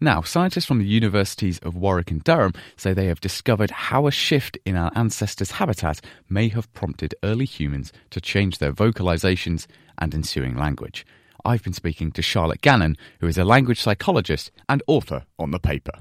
Now, 0.00 0.22
scientists 0.22 0.64
from 0.64 0.78
the 0.78 0.86
universities 0.86 1.58
of 1.58 1.76
Warwick 1.76 2.10
and 2.10 2.24
Durham 2.24 2.54
say 2.78 2.94
they 2.94 3.08
have 3.08 3.20
discovered 3.20 3.70
how 3.70 4.06
a 4.06 4.10
shift 4.10 4.56
in 4.64 4.74
our 4.74 4.90
ancestors' 4.94 5.50
habitat 5.50 6.00
may 6.30 6.48
have 6.48 6.72
prompted 6.72 7.14
early 7.22 7.44
humans 7.44 7.92
to 8.08 8.20
change 8.22 8.56
their 8.56 8.72
vocalizations 8.72 9.66
and 9.98 10.14
ensuing 10.14 10.56
language. 10.56 11.04
I've 11.44 11.62
been 11.62 11.74
speaking 11.74 12.12
to 12.12 12.22
Charlotte 12.22 12.62
Gannon, 12.62 12.96
who 13.20 13.26
is 13.26 13.36
a 13.36 13.44
language 13.44 13.80
psychologist 13.82 14.50
and 14.70 14.82
author 14.86 15.26
on 15.38 15.50
the 15.50 15.58
paper. 15.58 15.92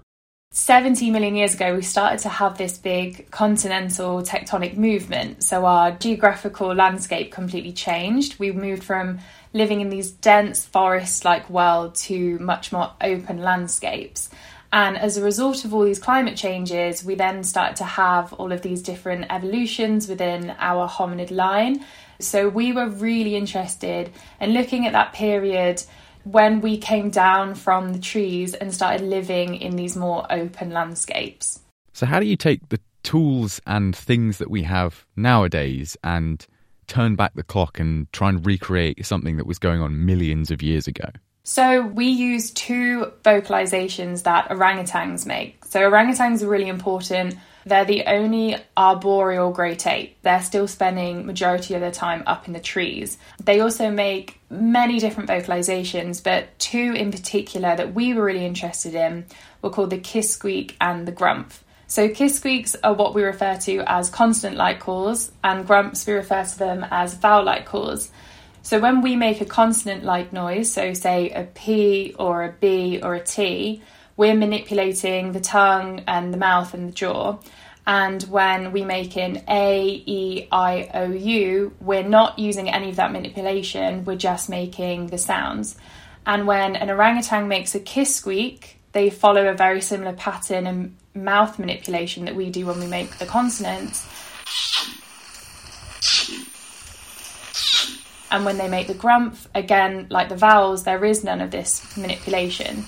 70 0.51 1.11
million 1.11 1.35
years 1.35 1.53
ago, 1.53 1.75
we 1.75 1.83
started 1.83 2.17
to 2.19 2.29
have 2.29 2.57
this 2.57 2.79
big 2.79 3.29
continental 3.29 4.23
tectonic 4.23 4.75
movement. 4.75 5.43
So 5.43 5.63
our 5.67 5.91
geographical 5.91 6.73
landscape 6.73 7.31
completely 7.31 7.71
changed. 7.71 8.39
We 8.39 8.51
moved 8.51 8.83
from 8.83 9.19
living 9.53 9.79
in 9.79 9.89
these 9.89 10.09
dense 10.09 10.65
forest 10.65 11.23
like 11.23 11.47
world 11.51 11.93
to 11.95 12.39
much 12.39 12.71
more 12.71 12.91
open 12.99 13.43
landscapes. 13.43 14.31
And 14.73 14.97
as 14.97 15.17
a 15.17 15.23
result 15.23 15.65
of 15.65 15.73
all 15.73 15.83
these 15.83 15.99
climate 15.99 16.35
changes, 16.35 17.03
we 17.03 17.13
then 17.13 17.43
started 17.43 17.75
to 17.77 17.83
have 17.83 18.33
all 18.33 18.51
of 18.51 18.63
these 18.63 18.81
different 18.81 19.27
evolutions 19.29 20.07
within 20.07 20.55
our 20.57 20.89
hominid 20.89 21.29
line. 21.29 21.85
So 22.19 22.49
we 22.49 22.71
were 22.71 22.89
really 22.89 23.35
interested 23.35 24.11
in 24.41 24.53
looking 24.53 24.87
at 24.87 24.93
that 24.93 25.13
period 25.13 25.83
when 26.23 26.61
we 26.61 26.77
came 26.77 27.09
down 27.09 27.55
from 27.55 27.93
the 27.93 27.99
trees 27.99 28.53
and 28.53 28.73
started 28.73 29.01
living 29.01 29.55
in 29.55 29.75
these 29.75 29.95
more 29.95 30.25
open 30.29 30.71
landscapes. 30.71 31.59
So, 31.93 32.05
how 32.05 32.19
do 32.19 32.25
you 32.25 32.35
take 32.35 32.69
the 32.69 32.79
tools 33.03 33.61
and 33.65 33.95
things 33.95 34.37
that 34.37 34.49
we 34.49 34.63
have 34.63 35.05
nowadays 35.15 35.97
and 36.03 36.45
turn 36.87 37.15
back 37.15 37.33
the 37.35 37.43
clock 37.43 37.79
and 37.79 38.11
try 38.11 38.29
and 38.29 38.45
recreate 38.45 39.05
something 39.05 39.37
that 39.37 39.45
was 39.45 39.59
going 39.59 39.81
on 39.81 40.05
millions 40.05 40.51
of 40.51 40.61
years 40.61 40.87
ago? 40.87 41.09
So, 41.49 41.81
we 41.81 42.05
use 42.05 42.51
two 42.51 43.11
vocalizations 43.23 44.21
that 44.21 44.49
orangutans 44.49 45.25
make. 45.25 45.65
So, 45.65 45.79
orangutans 45.79 46.43
are 46.43 46.47
really 46.47 46.67
important. 46.67 47.37
They're 47.65 47.85
the 47.85 48.03
only 48.05 48.57
arboreal 48.77 49.49
great 49.49 49.87
ape. 49.87 50.21
They're 50.21 50.43
still 50.43 50.67
spending 50.67 51.25
majority 51.25 51.73
of 51.73 51.81
their 51.81 51.89
time 51.89 52.21
up 52.27 52.45
in 52.45 52.53
the 52.53 52.59
trees. 52.59 53.17
They 53.43 53.61
also 53.61 53.89
make 53.89 54.39
many 54.51 54.99
different 54.99 55.27
vocalizations, 55.27 56.23
but 56.23 56.59
two 56.59 56.93
in 56.95 57.09
particular 57.09 57.75
that 57.75 57.95
we 57.95 58.13
were 58.13 58.25
really 58.25 58.45
interested 58.45 58.93
in 58.93 59.25
were 59.63 59.71
called 59.71 59.89
the 59.89 59.97
kiss 59.97 60.31
squeak 60.31 60.77
and 60.79 61.07
the 61.07 61.11
grumph. 61.11 61.63
So 61.87 62.09
kiss 62.09 62.35
squeaks 62.37 62.75
are 62.83 62.93
what 62.93 63.15
we 63.15 63.23
refer 63.23 63.57
to 63.61 63.81
as 63.87 64.11
consonant-like 64.11 64.81
calls, 64.81 65.31
and 65.43 65.67
grumphs 65.67 66.05
we 66.05 66.13
refer 66.13 66.43
to 66.43 66.59
them 66.59 66.85
as 66.91 67.15
vowel-like 67.15 67.65
calls. 67.65 68.11
So 68.61 68.79
when 68.79 69.01
we 69.01 69.15
make 69.15 69.41
a 69.41 69.45
consonant-like 69.45 70.31
noise, 70.31 70.71
so 70.71 70.93
say 70.93 71.31
a 71.31 71.43
P 71.43 72.13
or 72.19 72.43
a 72.43 72.51
B 72.51 72.99
or 73.01 73.15
a 73.15 73.23
T, 73.23 73.81
we're 74.15 74.35
manipulating 74.35 75.31
the 75.31 75.39
tongue 75.39 76.03
and 76.07 76.33
the 76.33 76.37
mouth 76.37 76.73
and 76.73 76.89
the 76.89 76.93
jaw. 76.93 77.39
And 77.87 78.21
when 78.23 78.71
we 78.71 78.83
make 78.83 79.17
an 79.17 79.43
A, 79.49 80.03
E, 80.05 80.47
I, 80.51 80.91
O, 80.93 81.11
U, 81.11 81.73
we're 81.79 82.03
not 82.03 82.37
using 82.37 82.69
any 82.69 82.89
of 82.89 82.97
that 82.97 83.11
manipulation, 83.11 84.05
we're 84.05 84.15
just 84.15 84.49
making 84.49 85.07
the 85.07 85.17
sounds. 85.17 85.75
And 86.25 86.45
when 86.45 86.75
an 86.75 86.91
orangutan 86.91 87.47
makes 87.47 87.73
a 87.73 87.79
kiss 87.79 88.15
squeak, 88.15 88.79
they 88.91 89.09
follow 89.09 89.47
a 89.47 89.55
very 89.55 89.81
similar 89.81 90.13
pattern 90.13 90.67
and 90.67 90.95
mouth 91.15 91.57
manipulation 91.57 92.25
that 92.25 92.35
we 92.35 92.51
do 92.51 92.67
when 92.67 92.79
we 92.79 92.87
make 92.87 93.17
the 93.17 93.25
consonants. 93.25 94.07
And 98.31 98.45
when 98.45 98.57
they 98.57 98.67
make 98.67 98.87
the 98.87 98.93
grumph, 98.93 99.47
again, 99.55 100.07
like 100.09 100.29
the 100.29 100.35
vowels, 100.35 100.83
there 100.83 101.03
is 101.03 101.23
none 101.23 101.41
of 101.41 101.51
this 101.51 101.97
manipulation. 101.97 102.83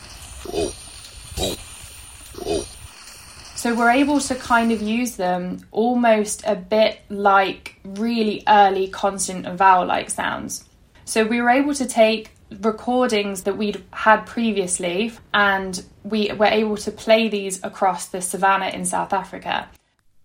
So 3.56 3.76
we're 3.76 3.92
able 3.92 4.20
to 4.22 4.36
kind 4.36 4.72
of 4.72 4.82
use 4.82 5.18
them 5.18 5.60
almost 5.72 6.44
a 6.48 6.56
bit 6.56 7.02
like 7.10 7.80
really 7.84 8.44
early 8.48 8.88
consonant 8.88 9.46
and 9.46 9.58
vowel 9.58 9.86
like 9.86 10.10
sounds. 10.10 10.68
So 11.06 11.26
we 11.26 11.42
were 11.42 11.50
able 11.50 11.76
to 11.76 11.86
take 11.86 12.32
recordings 12.62 13.44
that 13.44 13.58
we'd 13.58 13.84
had 13.92 14.26
previously 14.26 15.12
and 15.34 15.84
we 16.04 16.32
were 16.34 16.46
able 16.46 16.78
to 16.78 16.92
play 16.92 17.30
these 17.30 17.64
across 17.64 18.08
the 18.08 18.22
savannah 18.22 18.70
in 18.70 18.86
South 18.86 19.14
Africa. 19.14 19.70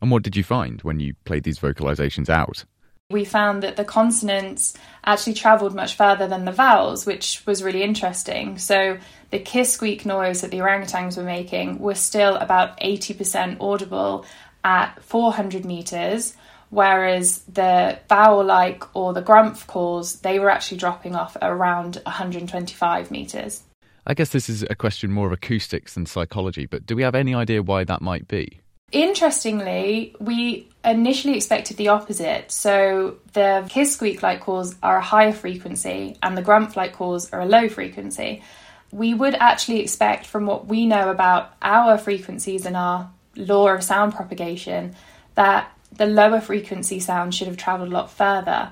And 0.01 0.11
what 0.11 0.23
did 0.23 0.37
you 0.37 0.45
find 0.45 0.81
when 0.83 1.01
you 1.01 1.15
played 1.25 1.45
these 1.45 1.59
vocalizations 1.59 2.29
out? 2.29 2.65
We 3.09 3.25
found 3.25 3.63
that 3.63 3.77
the 3.77 3.85
consonants 3.85 4.75
actually 5.05 5.35
travelled 5.35 5.77
much 5.77 5.95
further 5.95 6.27
than 6.27 6.45
the 6.45 6.51
vowels, 6.51 7.07
which 7.07 7.41
was 7.47 7.63
really 7.63 7.85
interesting. 7.85 8.59
So 8.59 8.99
the 9.31 9.39
kiss 9.39 9.73
squeak 9.73 10.05
noise 10.05 10.41
that 10.41 10.51
the 10.51 10.59
orangutans 10.59 11.17
were 11.17 11.23
making 11.23 11.79
was 11.79 12.01
still 12.01 12.35
about 12.35 12.81
80% 12.81 13.59
audible 13.61 14.27
at 14.65 15.01
400 15.05 15.65
metres, 15.65 16.35
whereas 16.71 17.43
the 17.43 18.01
vowel 18.09 18.45
like 18.45 18.83
or 18.97 19.13
the 19.13 19.23
grumph 19.23 19.69
calls, 19.69 20.17
they 20.23 20.41
were 20.41 20.51
actually 20.51 20.79
dropping 20.79 21.15
off 21.15 21.37
around 21.41 22.03
125 22.07 23.13
metres. 23.13 23.63
I 24.05 24.15
guess 24.15 24.31
this 24.31 24.49
is 24.49 24.65
a 24.69 24.75
question 24.75 25.13
more 25.13 25.29
of 25.29 25.33
acoustics 25.33 25.95
than 25.95 26.07
psychology, 26.07 26.67
but 26.67 26.85
do 26.87 26.97
we 26.97 27.03
have 27.03 27.15
any 27.15 27.37
idea 27.37 27.63
why 27.63 27.85
that 27.85 28.03
might 28.03 28.27
be? 28.27 28.63
Interestingly, 28.93 30.15
we 30.21 30.69
initially 30.85 31.37
expected 31.37 31.77
the 31.77 31.89
opposite. 31.89 32.53
So 32.53 33.17
the 33.33 33.67
kiss 33.69 33.95
squeak 33.95 34.23
like 34.23 34.41
calls 34.41 34.77
are 34.83 34.99
a 34.99 35.03
higher 35.03 35.33
frequency 35.33 36.17
and 36.23 36.37
the 36.37 36.43
grunt 36.43 36.77
like 36.77 36.93
calls 36.93 37.31
are 37.33 37.41
a 37.41 37.47
low 37.47 37.69
frequency. 37.69 38.43
We 38.93 39.13
would 39.13 39.35
actually 39.35 39.81
expect, 39.81 40.27
from 40.27 40.47
what 40.47 40.67
we 40.67 40.87
know 40.87 41.11
about 41.11 41.55
our 41.61 41.99
frequencies 41.99 42.65
and 42.65 42.77
our 42.77 43.11
law 43.35 43.69
of 43.69 43.83
sound 43.83 44.15
propagation, 44.15 44.95
that 45.35 45.73
the 45.93 46.07
lower 46.07 46.41
frequency 46.41 47.01
sound 47.01 47.35
should 47.35 47.49
have 47.49 47.57
travelled 47.57 47.89
a 47.89 47.93
lot 47.93 48.11
further. 48.11 48.71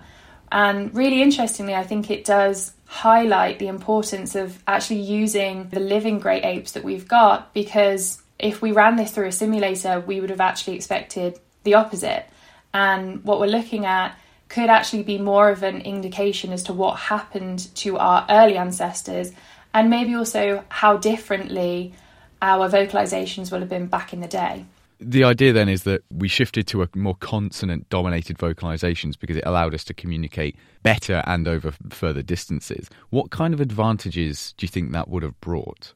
And 0.53 0.95
really 0.95 1.21
interestingly, 1.21 1.75
I 1.75 1.83
think 1.83 2.11
it 2.11 2.25
does 2.25 2.73
highlight 2.87 3.59
the 3.59 3.67
importance 3.67 4.37
of 4.37 4.63
actually 4.69 5.01
using 5.01 5.69
the 5.71 5.81
living 5.81 6.21
great 6.21 6.45
apes 6.45 6.73
that 6.73 6.85
we've 6.85 7.09
got 7.09 7.53
because 7.53 8.23
if 8.39 8.61
we 8.61 8.73
ran 8.73 8.97
this 8.97 9.13
through 9.13 9.27
a 9.27 9.33
simulator, 9.33 10.01
we 10.01 10.21
would 10.21 10.31
have 10.31 10.41
actually 10.41 10.77
expected 10.77 11.39
the 11.63 11.75
opposite. 11.75 12.27
And 12.73 13.25
what 13.25 13.41
we're 13.41 13.47
looking 13.47 13.87
at 13.87 14.19
could 14.49 14.69
actually 14.69 15.03
be 15.03 15.19
more 15.19 15.51
of 15.51 15.63
an 15.63 15.81
indication 15.81 16.53
as 16.53 16.63
to 16.65 16.73
what 16.73 16.99
happened 16.99 17.75
to 17.77 17.97
our 17.99 18.27
early 18.29 18.57
ancestors 18.57 19.33
and 19.73 19.91
maybe 19.91 20.15
also 20.15 20.65
how 20.69 20.97
differently 20.97 21.95
our 22.41 22.69
vocalizations 22.69 23.51
will 23.51 23.61
have 23.61 23.69
been 23.69 23.87
back 23.87 24.13
in 24.13 24.21
the 24.21 24.29
day. 24.29 24.67
The 25.01 25.25
idea 25.25 25.53
then 25.53 25.69
is 25.69 25.83
that 25.83 26.03
we 26.11 26.29
shifted 26.29 26.67
to 26.69 26.83
a 26.83 26.89
more 26.95 27.17
consonant 27.17 27.89
dominated 27.89 28.39
vocalizations 28.39 29.19
because 29.19 29.37
it 29.37 29.45
allowed 29.45 29.75
us 29.75 29.85
to 29.85 29.95
communicate 29.95 30.57
better 30.83 31.23
and 31.27 31.49
over 31.49 31.73
further 31.91 32.23
distances. 32.23 32.89
What 33.11 33.31
kind 33.31 33.55
of 33.55 33.61
advantages 33.61 34.55
do 34.57 34.65
you 34.65 34.69
think 34.69 34.93
that 34.93 35.09
would 35.09 35.23
have 35.23 35.39
brought? 35.41 35.95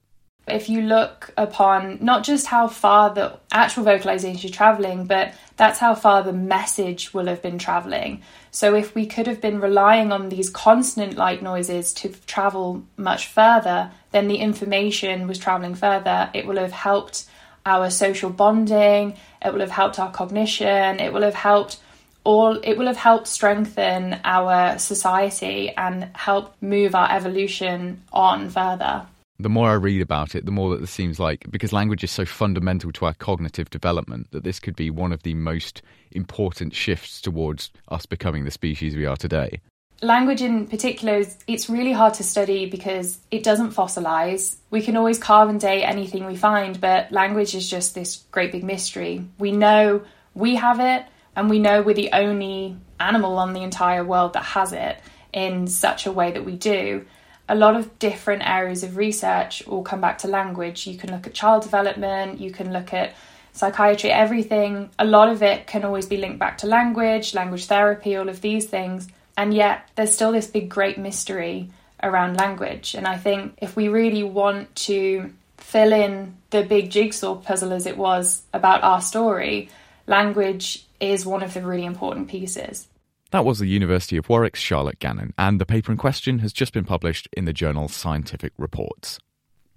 If 0.50 0.68
you 0.68 0.82
look 0.82 1.32
upon 1.36 1.98
not 2.00 2.24
just 2.24 2.46
how 2.46 2.68
far 2.68 3.14
the 3.14 3.38
actual 3.52 3.84
vocalization 3.84 4.44
is 4.44 4.50
traveling, 4.50 5.04
but 5.04 5.34
that's 5.56 5.78
how 5.78 5.94
far 5.94 6.22
the 6.22 6.32
message 6.32 7.12
will 7.14 7.26
have 7.26 7.42
been 7.42 7.58
traveling. 7.58 8.22
So, 8.50 8.74
if 8.74 8.94
we 8.94 9.06
could 9.06 9.26
have 9.26 9.40
been 9.40 9.60
relying 9.60 10.12
on 10.12 10.28
these 10.28 10.50
consonant 10.50 11.16
like 11.16 11.42
noises 11.42 11.92
to 11.94 12.08
travel 12.26 12.82
much 12.96 13.26
further, 13.26 13.90
then 14.10 14.28
the 14.28 14.36
information 14.36 15.26
was 15.28 15.38
traveling 15.38 15.74
further. 15.74 16.30
It 16.34 16.46
will 16.46 16.58
have 16.58 16.72
helped 16.72 17.26
our 17.66 17.90
social 17.90 18.30
bonding, 18.30 19.16
it 19.44 19.52
will 19.52 19.60
have 19.60 19.70
helped 19.70 19.98
our 19.98 20.10
cognition, 20.10 21.00
it 21.00 21.12
will 21.12 21.22
have 21.22 21.34
helped 21.34 21.78
all 22.24 22.58
it 22.62 22.76
will 22.76 22.86
have 22.86 22.96
helped 22.96 23.26
strengthen 23.26 24.20
our 24.24 24.78
society 24.78 25.70
and 25.70 26.10
help 26.14 26.54
move 26.60 26.94
our 26.94 27.10
evolution 27.10 28.02
on 28.12 28.50
further 28.50 29.06
the 29.40 29.48
more 29.48 29.70
I 29.70 29.74
read 29.74 30.02
about 30.02 30.34
it, 30.34 30.44
the 30.44 30.50
more 30.50 30.70
that 30.70 30.82
it 30.82 30.88
seems 30.88 31.20
like, 31.20 31.48
because 31.50 31.72
language 31.72 32.02
is 32.02 32.10
so 32.10 32.24
fundamental 32.24 32.90
to 32.92 33.06
our 33.06 33.14
cognitive 33.14 33.70
development, 33.70 34.30
that 34.32 34.42
this 34.42 34.58
could 34.58 34.74
be 34.74 34.90
one 34.90 35.12
of 35.12 35.22
the 35.22 35.34
most 35.34 35.82
important 36.10 36.74
shifts 36.74 37.20
towards 37.20 37.70
us 37.88 38.04
becoming 38.04 38.44
the 38.44 38.50
species 38.50 38.96
we 38.96 39.06
are 39.06 39.16
today. 39.16 39.60
language 40.00 40.42
in 40.42 40.66
particular 40.66 41.14
is 41.18 41.36
it's 41.46 41.68
really 41.68 41.92
hard 41.92 42.14
to 42.14 42.22
study 42.22 42.66
because 42.66 43.18
it 43.30 43.42
doesn't 43.42 43.72
fossilize. 43.72 44.56
We 44.70 44.82
can 44.82 44.96
always 44.96 45.18
carve 45.18 45.48
and 45.48 45.60
date 45.60 45.84
anything 45.84 46.24
we 46.24 46.36
find 46.36 46.80
but 46.80 47.10
language 47.12 47.54
is 47.54 47.68
just 47.68 47.94
this 47.94 48.24
great 48.30 48.52
big 48.52 48.64
mystery. 48.64 49.24
We 49.38 49.52
know 49.52 50.02
we 50.34 50.54
have 50.56 50.80
it 50.80 51.04
and 51.34 51.50
we 51.50 51.58
know 51.58 51.82
we're 51.82 51.94
the 51.94 52.10
only 52.12 52.76
animal 53.00 53.38
on 53.38 53.52
the 53.52 53.62
entire 53.62 54.04
world 54.04 54.32
that 54.34 54.44
has 54.44 54.72
it 54.72 54.98
in 55.32 55.66
such 55.66 56.06
a 56.06 56.12
way 56.12 56.32
that 56.32 56.44
we 56.44 56.56
do 56.56 57.04
a 57.48 57.54
lot 57.54 57.76
of 57.76 57.98
different 57.98 58.42
areas 58.46 58.82
of 58.82 58.96
research 58.96 59.66
all 59.66 59.82
come 59.82 60.00
back 60.00 60.18
to 60.18 60.28
language 60.28 60.86
you 60.86 60.96
can 60.96 61.10
look 61.10 61.26
at 61.26 61.34
child 61.34 61.62
development 61.62 62.40
you 62.40 62.50
can 62.50 62.72
look 62.72 62.92
at 62.92 63.14
psychiatry 63.52 64.10
everything 64.10 64.90
a 64.98 65.04
lot 65.04 65.28
of 65.28 65.42
it 65.42 65.66
can 65.66 65.84
always 65.84 66.06
be 66.06 66.16
linked 66.16 66.38
back 66.38 66.58
to 66.58 66.66
language 66.66 67.34
language 67.34 67.66
therapy 67.66 68.16
all 68.16 68.28
of 68.28 68.40
these 68.40 68.66
things 68.66 69.08
and 69.38 69.54
yet 69.54 69.88
there's 69.94 70.12
still 70.12 70.32
this 70.32 70.48
big, 70.48 70.68
great 70.68 70.98
mystery 70.98 71.70
around 72.02 72.36
language. 72.36 72.96
And 72.96 73.06
I 73.06 73.16
think 73.16 73.56
if 73.58 73.76
we 73.76 73.86
really 73.86 74.24
want 74.24 74.74
to 74.88 75.32
fill 75.58 75.92
in 75.92 76.34
the 76.50 76.64
big 76.64 76.90
jigsaw 76.90 77.36
puzzle 77.36 77.72
as 77.72 77.86
it 77.86 77.96
was 77.96 78.42
about 78.52 78.82
our 78.82 79.00
story, 79.00 79.70
language 80.08 80.84
is 80.98 81.24
one 81.24 81.44
of 81.44 81.54
the 81.54 81.64
really 81.64 81.84
important 81.84 82.26
pieces. 82.26 82.88
That 83.30 83.44
was 83.44 83.58
the 83.58 83.66
University 83.66 84.16
of 84.16 84.30
Warwick's 84.30 84.58
Charlotte 84.58 85.00
Gannon, 85.00 85.34
and 85.36 85.60
the 85.60 85.66
paper 85.66 85.92
in 85.92 85.98
question 85.98 86.38
has 86.38 86.50
just 86.50 86.72
been 86.72 86.86
published 86.86 87.28
in 87.34 87.44
the 87.44 87.52
journal 87.52 87.88
Scientific 87.88 88.54
Reports. 88.56 89.18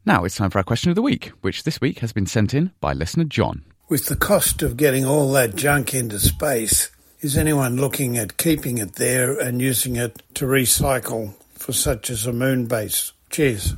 Now 0.05 0.23
it's 0.23 0.37
time 0.37 0.49
for 0.51 0.59
our 0.59 0.63
question 0.63 0.89
of 0.89 0.95
the 0.95 1.01
week, 1.01 1.33
which 1.41 1.63
this 1.63 1.81
week 1.81 1.99
has 1.99 2.13
been 2.13 2.25
sent 2.25 2.53
in 2.53 2.71
by 2.79 2.93
listener 2.93 3.25
John. 3.25 3.65
With 3.89 4.05
the 4.05 4.15
cost 4.15 4.61
of 4.61 4.77
getting 4.77 5.03
all 5.03 5.33
that 5.33 5.57
junk 5.57 5.93
into 5.93 6.17
space, 6.17 6.91
is 7.19 7.37
anyone 7.37 7.75
looking 7.75 8.17
at 8.17 8.37
keeping 8.37 8.77
it 8.77 8.93
there 8.93 9.37
and 9.37 9.61
using 9.61 9.97
it 9.97 10.23
to 10.35 10.45
recycle 10.45 11.33
for 11.53 11.73
such 11.73 12.09
as 12.09 12.25
a 12.25 12.31
moon 12.31 12.67
base? 12.67 13.11
Cheers. 13.29 13.75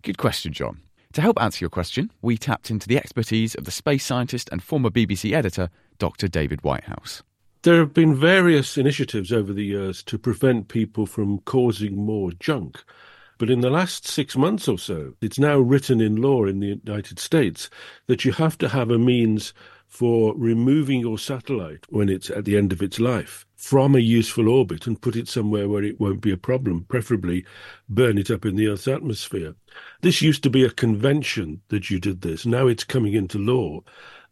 Good 0.00 0.16
question, 0.16 0.54
John. 0.54 0.80
To 1.12 1.20
help 1.20 1.38
answer 1.38 1.62
your 1.62 1.70
question, 1.70 2.10
we 2.22 2.38
tapped 2.38 2.70
into 2.70 2.88
the 2.88 2.96
expertise 2.96 3.54
of 3.54 3.66
the 3.66 3.70
space 3.70 4.06
scientist 4.06 4.48
and 4.50 4.62
former 4.62 4.88
BBC 4.88 5.34
editor, 5.34 5.68
Dr. 5.98 6.28
David 6.28 6.64
Whitehouse. 6.64 7.22
There 7.62 7.78
have 7.78 7.94
been 7.94 8.16
various 8.16 8.76
initiatives 8.76 9.32
over 9.32 9.52
the 9.52 9.64
years 9.64 10.02
to 10.04 10.18
prevent 10.18 10.66
people 10.66 11.06
from 11.06 11.38
causing 11.42 11.96
more 11.96 12.32
junk. 12.32 12.82
But 13.38 13.50
in 13.50 13.60
the 13.60 13.70
last 13.70 14.04
six 14.04 14.36
months 14.36 14.66
or 14.66 14.78
so, 14.78 15.14
it's 15.20 15.38
now 15.38 15.58
written 15.60 16.00
in 16.00 16.16
law 16.16 16.44
in 16.44 16.58
the 16.58 16.80
United 16.84 17.20
States 17.20 17.70
that 18.08 18.24
you 18.24 18.32
have 18.32 18.58
to 18.58 18.68
have 18.70 18.90
a 18.90 18.98
means 18.98 19.54
for 19.86 20.34
removing 20.36 20.98
your 20.98 21.18
satellite 21.18 21.84
when 21.88 22.08
it's 22.08 22.30
at 22.30 22.46
the 22.46 22.56
end 22.56 22.72
of 22.72 22.82
its 22.82 22.98
life 22.98 23.46
from 23.54 23.94
a 23.94 24.00
useful 24.00 24.48
orbit 24.48 24.88
and 24.88 25.00
put 25.00 25.14
it 25.14 25.28
somewhere 25.28 25.68
where 25.68 25.84
it 25.84 26.00
won't 26.00 26.20
be 26.20 26.32
a 26.32 26.36
problem, 26.36 26.84
preferably 26.88 27.44
burn 27.88 28.18
it 28.18 28.28
up 28.28 28.44
in 28.44 28.56
the 28.56 28.66
Earth's 28.66 28.88
atmosphere. 28.88 29.54
This 30.00 30.20
used 30.20 30.42
to 30.42 30.50
be 30.50 30.64
a 30.64 30.70
convention 30.70 31.60
that 31.68 31.90
you 31.90 32.00
did 32.00 32.22
this. 32.22 32.44
Now 32.44 32.66
it's 32.66 32.82
coming 32.82 33.12
into 33.12 33.38
law. 33.38 33.82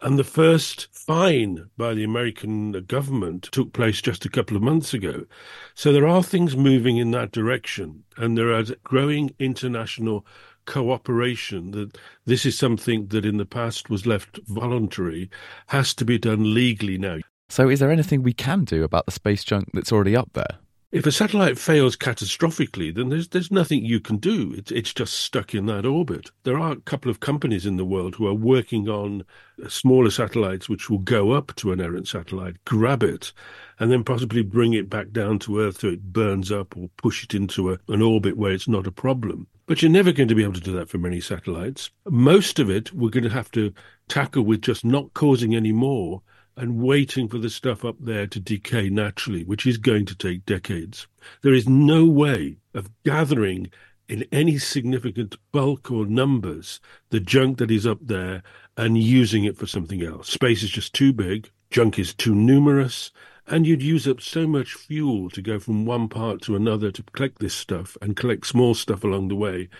And 0.02 0.18
the 0.18 0.24
first 0.24 0.88
fine 0.92 1.68
by 1.76 1.92
the 1.92 2.04
American 2.04 2.72
government 2.86 3.48
took 3.52 3.74
place 3.74 4.00
just 4.00 4.24
a 4.24 4.30
couple 4.30 4.56
of 4.56 4.62
months 4.62 4.94
ago. 4.94 5.26
So 5.74 5.92
there 5.92 6.08
are 6.08 6.22
things 6.22 6.56
moving 6.56 6.96
in 6.96 7.10
that 7.10 7.32
direction, 7.32 8.04
and 8.16 8.36
there 8.36 8.50
are 8.52 8.64
growing 8.82 9.34
international 9.38 10.24
cooperation 10.64 11.72
that 11.72 11.98
this 12.24 12.46
is 12.46 12.56
something 12.56 13.08
that 13.08 13.26
in 13.26 13.36
the 13.36 13.44
past 13.44 13.90
was 13.90 14.06
left 14.06 14.38
voluntary 14.46 15.28
has 15.66 15.92
to 15.94 16.04
be 16.04 16.18
done 16.18 16.54
legally 16.54 16.96
now. 16.96 17.18
So, 17.48 17.68
is 17.68 17.80
there 17.80 17.90
anything 17.90 18.22
we 18.22 18.32
can 18.32 18.64
do 18.64 18.84
about 18.84 19.06
the 19.06 19.12
space 19.12 19.42
junk 19.42 19.68
that's 19.74 19.92
already 19.92 20.16
up 20.16 20.30
there? 20.34 20.58
If 20.92 21.06
a 21.06 21.12
satellite 21.12 21.56
fails 21.56 21.96
catastrophically, 21.96 22.92
then 22.92 23.10
there's 23.10 23.28
there's 23.28 23.52
nothing 23.52 23.84
you 23.84 24.00
can 24.00 24.16
do. 24.16 24.52
It's 24.56 24.72
it's 24.72 24.92
just 24.92 25.12
stuck 25.12 25.54
in 25.54 25.66
that 25.66 25.86
orbit. 25.86 26.32
There 26.42 26.58
are 26.58 26.72
a 26.72 26.80
couple 26.80 27.12
of 27.12 27.20
companies 27.20 27.64
in 27.64 27.76
the 27.76 27.84
world 27.84 28.16
who 28.16 28.26
are 28.26 28.34
working 28.34 28.88
on 28.88 29.22
uh, 29.64 29.68
smaller 29.68 30.10
satellites 30.10 30.68
which 30.68 30.90
will 30.90 30.98
go 30.98 31.30
up 31.30 31.54
to 31.56 31.70
an 31.70 31.80
errant 31.80 32.08
satellite, 32.08 32.56
grab 32.64 33.04
it, 33.04 33.32
and 33.78 33.92
then 33.92 34.02
possibly 34.02 34.42
bring 34.42 34.72
it 34.72 34.90
back 34.90 35.12
down 35.12 35.38
to 35.40 35.60
Earth 35.60 35.78
so 35.78 35.90
it 35.90 36.12
burns 36.12 36.50
up 36.50 36.76
or 36.76 36.90
push 36.96 37.22
it 37.22 37.34
into 37.34 37.72
a, 37.72 37.78
an 37.86 38.02
orbit 38.02 38.36
where 38.36 38.50
it's 38.50 38.66
not 38.66 38.88
a 38.88 38.92
problem. 38.92 39.46
But 39.66 39.82
you're 39.82 39.92
never 39.92 40.10
going 40.10 40.28
to 40.28 40.34
be 40.34 40.42
able 40.42 40.54
to 40.54 40.60
do 40.60 40.72
that 40.72 40.88
for 40.88 40.98
many 40.98 41.20
satellites. 41.20 41.90
Most 42.08 42.58
of 42.58 42.68
it 42.68 42.92
we're 42.92 43.10
going 43.10 43.22
to 43.22 43.30
have 43.30 43.52
to 43.52 43.72
tackle 44.08 44.42
with 44.42 44.62
just 44.62 44.84
not 44.84 45.14
causing 45.14 45.54
any 45.54 45.70
more 45.70 46.22
and 46.60 46.76
waiting 46.76 47.26
for 47.26 47.38
the 47.38 47.48
stuff 47.48 47.86
up 47.86 47.96
there 47.98 48.26
to 48.26 48.38
decay 48.38 48.90
naturally, 48.90 49.44
which 49.44 49.64
is 49.66 49.78
going 49.78 50.04
to 50.04 50.14
take 50.14 50.44
decades. 50.44 51.06
There 51.40 51.54
is 51.54 51.66
no 51.66 52.04
way 52.04 52.58
of 52.74 52.90
gathering 53.02 53.70
in 54.10 54.26
any 54.30 54.58
significant 54.58 55.36
bulk 55.52 55.90
or 55.90 56.04
numbers 56.04 56.78
the 57.08 57.18
junk 57.18 57.56
that 57.58 57.70
is 57.70 57.86
up 57.86 57.98
there 58.02 58.42
and 58.76 58.98
using 58.98 59.44
it 59.44 59.56
for 59.56 59.66
something 59.66 60.02
else. 60.02 60.28
Space 60.28 60.62
is 60.62 60.68
just 60.68 60.92
too 60.92 61.14
big, 61.14 61.50
junk 61.70 61.98
is 61.98 62.12
too 62.12 62.34
numerous, 62.34 63.10
and 63.46 63.66
you'd 63.66 63.82
use 63.82 64.06
up 64.06 64.20
so 64.20 64.46
much 64.46 64.74
fuel 64.74 65.30
to 65.30 65.40
go 65.40 65.58
from 65.58 65.86
one 65.86 66.08
part 66.10 66.42
to 66.42 66.56
another 66.56 66.92
to 66.92 67.02
collect 67.14 67.38
this 67.38 67.54
stuff 67.54 67.96
and 68.02 68.16
collect 68.16 68.46
small 68.46 68.74
stuff 68.74 69.02
along 69.02 69.28
the 69.28 69.34
way. 69.34 69.70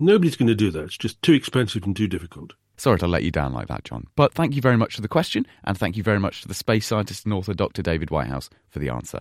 Nobody's 0.00 0.36
going 0.36 0.48
to 0.48 0.56
do 0.56 0.72
that. 0.72 0.86
It's 0.86 0.98
just 0.98 1.22
too 1.22 1.34
expensive 1.34 1.84
and 1.84 1.94
too 1.94 2.08
difficult. 2.08 2.54
Sorry 2.76 2.98
to 2.98 3.06
let 3.06 3.22
you 3.22 3.30
down 3.30 3.52
like 3.52 3.68
that, 3.68 3.84
John. 3.84 4.06
But 4.16 4.34
thank 4.34 4.54
you 4.54 4.62
very 4.62 4.76
much 4.76 4.96
for 4.96 5.00
the 5.00 5.08
question, 5.08 5.46
and 5.64 5.78
thank 5.78 5.96
you 5.96 6.02
very 6.02 6.20
much 6.20 6.42
to 6.42 6.48
the 6.48 6.54
space 6.54 6.86
scientist 6.86 7.24
and 7.24 7.32
author 7.32 7.54
Dr. 7.54 7.82
David 7.82 8.10
Whitehouse 8.10 8.50
for 8.68 8.78
the 8.78 8.90
answer. 8.90 9.20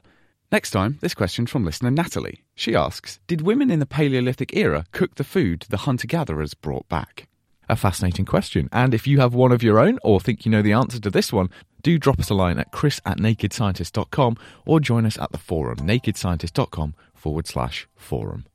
Next 0.51 0.71
time, 0.71 0.99
this 1.01 1.15
question 1.15 1.47
from 1.47 1.65
listener 1.65 1.89
Natalie. 1.89 2.43
She 2.53 2.75
asks 2.75 3.19
Did 3.27 3.41
women 3.41 3.71
in 3.71 3.79
the 3.79 3.85
Paleolithic 3.85 4.55
era 4.55 4.85
cook 4.91 5.15
the 5.15 5.23
food 5.23 5.65
the 5.69 5.77
hunter 5.77 6.07
gatherers 6.07 6.53
brought 6.53 6.87
back? 6.89 7.27
A 7.67 7.75
fascinating 7.75 8.25
question, 8.25 8.69
and 8.71 8.93
if 8.93 9.07
you 9.07 9.19
have 9.19 9.33
one 9.33 9.51
of 9.51 9.63
your 9.63 9.79
own 9.79 9.97
or 10.03 10.19
think 10.19 10.45
you 10.45 10.51
know 10.51 10.61
the 10.61 10.73
answer 10.73 10.99
to 10.99 11.09
this 11.09 11.33
one, 11.33 11.49
do 11.81 11.97
drop 11.97 12.19
us 12.19 12.29
a 12.29 12.35
line 12.35 12.59
at 12.59 12.71
chris 12.71 13.01
at 13.05 13.17
nakedscientist.com 13.17 14.37
or 14.65 14.79
join 14.79 15.05
us 15.05 15.17
at 15.17 15.31
the 15.31 15.37
forum 15.37 15.77
nakedscientist.com 15.77 16.93
forward 17.13 17.47
slash 17.47 17.87
forum. 17.95 18.45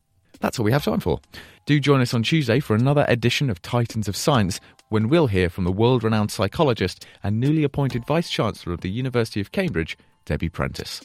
That's 0.40 0.58
all 0.58 0.64
we 0.64 0.72
have 0.72 0.84
time 0.84 1.00
for. 1.00 1.20
Do 1.66 1.80
join 1.80 2.00
us 2.00 2.14
on 2.14 2.22
Tuesday 2.22 2.60
for 2.60 2.74
another 2.74 3.04
edition 3.08 3.50
of 3.50 3.60
Titans 3.60 4.08
of 4.08 4.16
Science 4.16 4.60
when 4.90 5.08
we'll 5.08 5.28
hear 5.28 5.48
from 5.48 5.64
the 5.64 5.72
world 5.72 6.04
renowned 6.04 6.30
psychologist 6.30 7.06
and 7.22 7.40
newly 7.40 7.64
appointed 7.64 8.04
Vice 8.04 8.28
Chancellor 8.28 8.74
of 8.74 8.82
the 8.82 8.90
University 8.90 9.40
of 9.40 9.52
Cambridge, 9.52 9.96
Debbie 10.26 10.50
Prentice. 10.50 11.00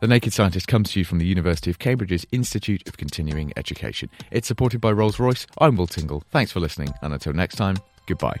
The 0.00 0.08
Naked 0.08 0.32
Scientist 0.32 0.66
comes 0.66 0.92
to 0.92 0.98
you 0.98 1.04
from 1.04 1.18
the 1.18 1.26
University 1.26 1.70
of 1.70 1.78
Cambridge's 1.78 2.26
Institute 2.32 2.88
of 2.88 2.96
Continuing 2.96 3.52
Education. 3.56 4.08
It's 4.30 4.48
supported 4.48 4.80
by 4.80 4.92
Rolls 4.92 5.20
Royce. 5.20 5.46
I'm 5.58 5.76
Will 5.76 5.86
Tingle. 5.86 6.24
Thanks 6.30 6.50
for 6.50 6.60
listening, 6.60 6.94
and 7.02 7.12
until 7.12 7.34
next 7.34 7.56
time, 7.56 7.76
goodbye. 8.06 8.40